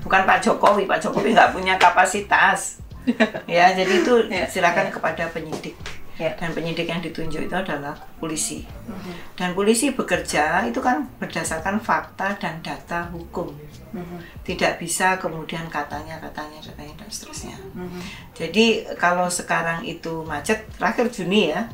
Bukan 0.05 0.21
Pak 0.29 0.37
Jokowi, 0.45 0.85
Pak 0.85 1.01
Jokowi 1.01 1.33
nggak 1.33 1.57
punya 1.57 1.73
kapasitas. 1.81 2.77
ya, 3.49 3.73
jadi 3.73 3.93
itu 3.99 4.13
Ya, 4.29 4.45
silakan 4.45 4.87
ya. 4.87 4.93
kepada 4.93 5.23
penyidik. 5.33 5.73
Ya. 6.13 6.29
dan 6.37 6.53
penyidik 6.53 6.85
yang 6.85 7.01
ditunjuk 7.01 7.49
itu 7.49 7.55
adalah 7.57 7.97
polisi. 8.21 8.61
Dan 9.33 9.57
polisi 9.57 9.89
bekerja 9.89 10.61
itu 10.69 10.77
kan 10.77 11.09
berdasarkan 11.17 11.81
fakta 11.81 12.37
dan 12.37 12.61
data 12.61 13.09
hukum. 13.09 13.49
Tidak 14.45 14.77
bisa 14.77 15.17
kemudian 15.17 15.65
katanya, 15.69 16.21
katanya, 16.21 16.61
katanya 16.61 16.93
dan 16.97 17.09
seterusnya. 17.09 17.57
Jadi 18.33 18.85
kalau 18.97 19.25
sekarang 19.25 19.81
itu 19.83 20.21
macet, 20.21 20.69
terakhir 20.77 21.09
Juni 21.09 21.49
ya, 21.49 21.65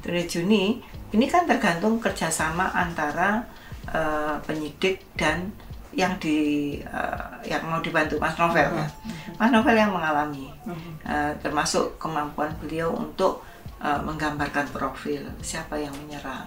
dari 0.00 0.24
Juni, 0.24 0.80
ini 1.12 1.26
kan 1.28 1.44
tergantung 1.44 2.00
kerjasama 2.00 2.72
antara 2.72 3.44
eh, 3.88 4.36
penyidik 4.44 5.04
dan 5.16 5.52
yang 5.92 6.16
di 6.16 6.36
eh, 6.80 7.28
yang 7.44 7.68
mau 7.68 7.84
dibantu 7.84 8.16
Mas 8.16 8.32
Novel 8.40 8.64
ya. 8.72 8.88
Mas 9.36 9.52
Novel 9.52 9.76
yang 9.76 9.92
mengalami, 9.92 10.48
Eh, 11.02 11.32
termasuk 11.42 11.98
kemampuan 12.00 12.48
beliau 12.56 12.94
untuk 12.94 13.42
eh, 13.82 14.00
menggambarkan 14.06 14.70
profil 14.70 15.26
siapa 15.42 15.74
yang 15.76 15.92
menyerang. 16.06 16.46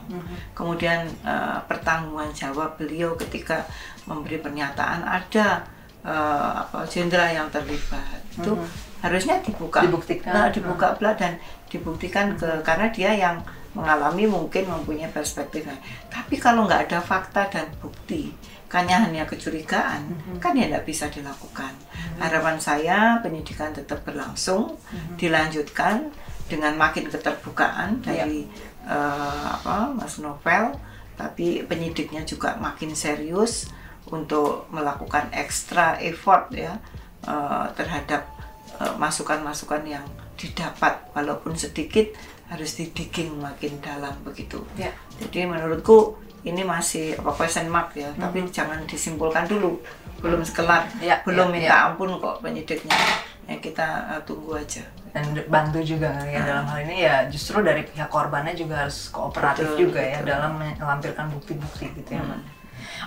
Kemudian 0.56 1.04
eh, 1.22 1.60
pertanggungan 1.68 2.32
jawab 2.32 2.80
beliau 2.80 3.14
ketika 3.20 3.68
memberi 4.08 4.40
pernyataan 4.40 5.04
ada 5.04 5.68
eh, 6.02 6.52
apa 6.64 6.88
jenderal 6.88 7.30
yang 7.30 7.48
terlibat. 7.52 8.24
Itu 8.40 8.56
harusnya 9.04 9.44
dibuka. 9.44 9.84
Dibuktikan. 9.84 10.32
Nah, 10.34 10.48
dibuka 10.50 10.98
pula 10.98 11.14
dan 11.14 11.38
dibuktikan 11.70 12.34
ke 12.40 12.64
karena 12.66 12.88
dia 12.90 13.12
yang 13.14 13.38
mengalami 13.76 14.26
mungkin 14.26 14.72
mempunyai 14.72 15.12
perspektifnya. 15.12 15.76
Tapi 16.08 16.40
kalau 16.40 16.64
nggak 16.64 16.88
ada 16.90 17.00
fakta 17.04 17.52
dan 17.52 17.68
bukti, 17.84 18.32
hanya 18.72 19.08
hanya 19.08 19.24
kecurigaan, 19.24 20.16
kan 20.40 20.52
ya 20.52 20.68
tidak 20.68 20.84
bisa 20.84 21.08
dilakukan. 21.08 21.72
Harapan 22.20 22.60
saya 22.60 23.20
penyidikan 23.24 23.72
tetap 23.72 24.04
berlangsung, 24.04 24.80
dilanjutkan 25.20 26.12
dengan 26.46 26.78
makin 26.78 27.10
keterbukaan 27.10 28.06
dari 28.06 28.46
eh, 28.86 29.48
apa 29.50 29.94
Mas 29.94 30.22
Novel, 30.22 30.78
tapi 31.18 31.66
penyidiknya 31.66 32.28
juga 32.28 32.60
makin 32.62 32.94
serius 32.94 33.70
untuk 34.14 34.70
melakukan 34.70 35.34
extra 35.34 35.98
effort 36.02 36.54
ya 36.54 36.78
eh, 37.26 37.66
terhadap 37.74 38.30
eh, 38.78 38.94
masukan-masukan 39.02 39.84
yang 39.90 40.06
didapat 40.36 41.00
walaupun 41.16 41.56
sedikit 41.56 42.12
harus 42.52 42.78
didigging 42.78 43.42
makin 43.42 43.82
dalam 43.82 44.14
begitu. 44.22 44.62
Ya. 44.78 44.94
Jadi 45.18 45.50
menurutku 45.50 46.20
ini 46.46 46.62
masih 46.62 47.18
apa 47.18 47.34
question 47.34 47.66
mark 47.74 47.98
ya, 47.98 48.14
tapi 48.22 48.46
jangan 48.54 48.86
disimpulkan 48.86 49.50
dulu, 49.50 49.82
belum 50.22 50.46
sekelar, 50.46 50.86
Ya, 51.02 51.18
belum 51.26 51.50
ya, 51.50 51.54
minta 51.58 51.76
ampun 51.90 52.22
kok 52.22 52.46
penyidiknya. 52.46 52.94
Ya 53.50 53.58
kita 53.58 54.14
eh, 54.14 54.22
tunggu 54.30 54.54
aja. 54.54 54.86
Dan 55.16 55.32
bantu 55.48 55.80
juga 55.80 56.12
ya 56.28 56.44
dalam 56.44 56.68
hal 56.68 56.84
ini 56.84 57.08
ya 57.08 57.24
justru 57.32 57.64
dari 57.64 57.88
pihak 57.88 58.12
korbannya 58.12 58.52
juga 58.52 58.84
harus 58.84 59.08
kooperatif 59.16 59.72
Betul, 59.72 59.88
juga 59.88 60.02
ya 60.04 60.20
betul. 60.20 60.28
dalam 60.28 60.52
melampirkan 60.60 61.26
bukti-bukti 61.32 61.88
gitu 61.96 62.20
ya 62.20 62.22
Mbak. 62.22 62.40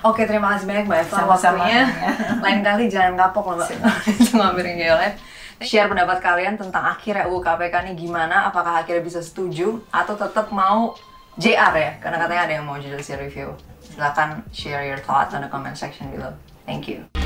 Oke 0.09 0.25
terima 0.25 0.57
kasih 0.57 0.65
banyak 0.65 0.89
Mbak 0.89 1.01
Eva 1.05 1.19
waktunya. 1.29 1.85
Lain 2.45 2.61
kali 2.65 2.89
jangan 2.89 3.13
kapok 3.29 3.61
loh 3.61 3.69
Mbak 3.69 3.97
ngambilin 4.41 4.75
GLF. 4.81 5.15
Share 5.59 5.91
pendapat 5.91 6.19
kalian 6.25 6.57
tentang 6.57 6.97
akhir 6.97 7.29
RUU 7.29 7.45
KPK 7.45 7.75
ini 7.85 7.93
gimana? 8.09 8.49
Apakah 8.49 8.81
akhirnya 8.81 9.05
bisa 9.05 9.21
setuju 9.21 9.85
atau 9.93 10.17
tetap 10.17 10.49
mau 10.49 10.97
JR 11.37 11.75
ya? 11.77 11.93
Karena 12.01 12.17
katanya 12.25 12.43
ada 12.49 12.55
yang 12.57 12.65
mau 12.65 12.81
judicial 12.81 13.21
review. 13.21 13.53
Silahkan 13.85 14.41
share 14.55 14.87
your 14.87 15.03
thoughts 15.03 15.37
on 15.37 15.45
the 15.45 15.51
comment 15.51 15.77
section 15.77 16.09
below. 16.15 16.33
Thank 16.65 16.89
you. 16.89 17.18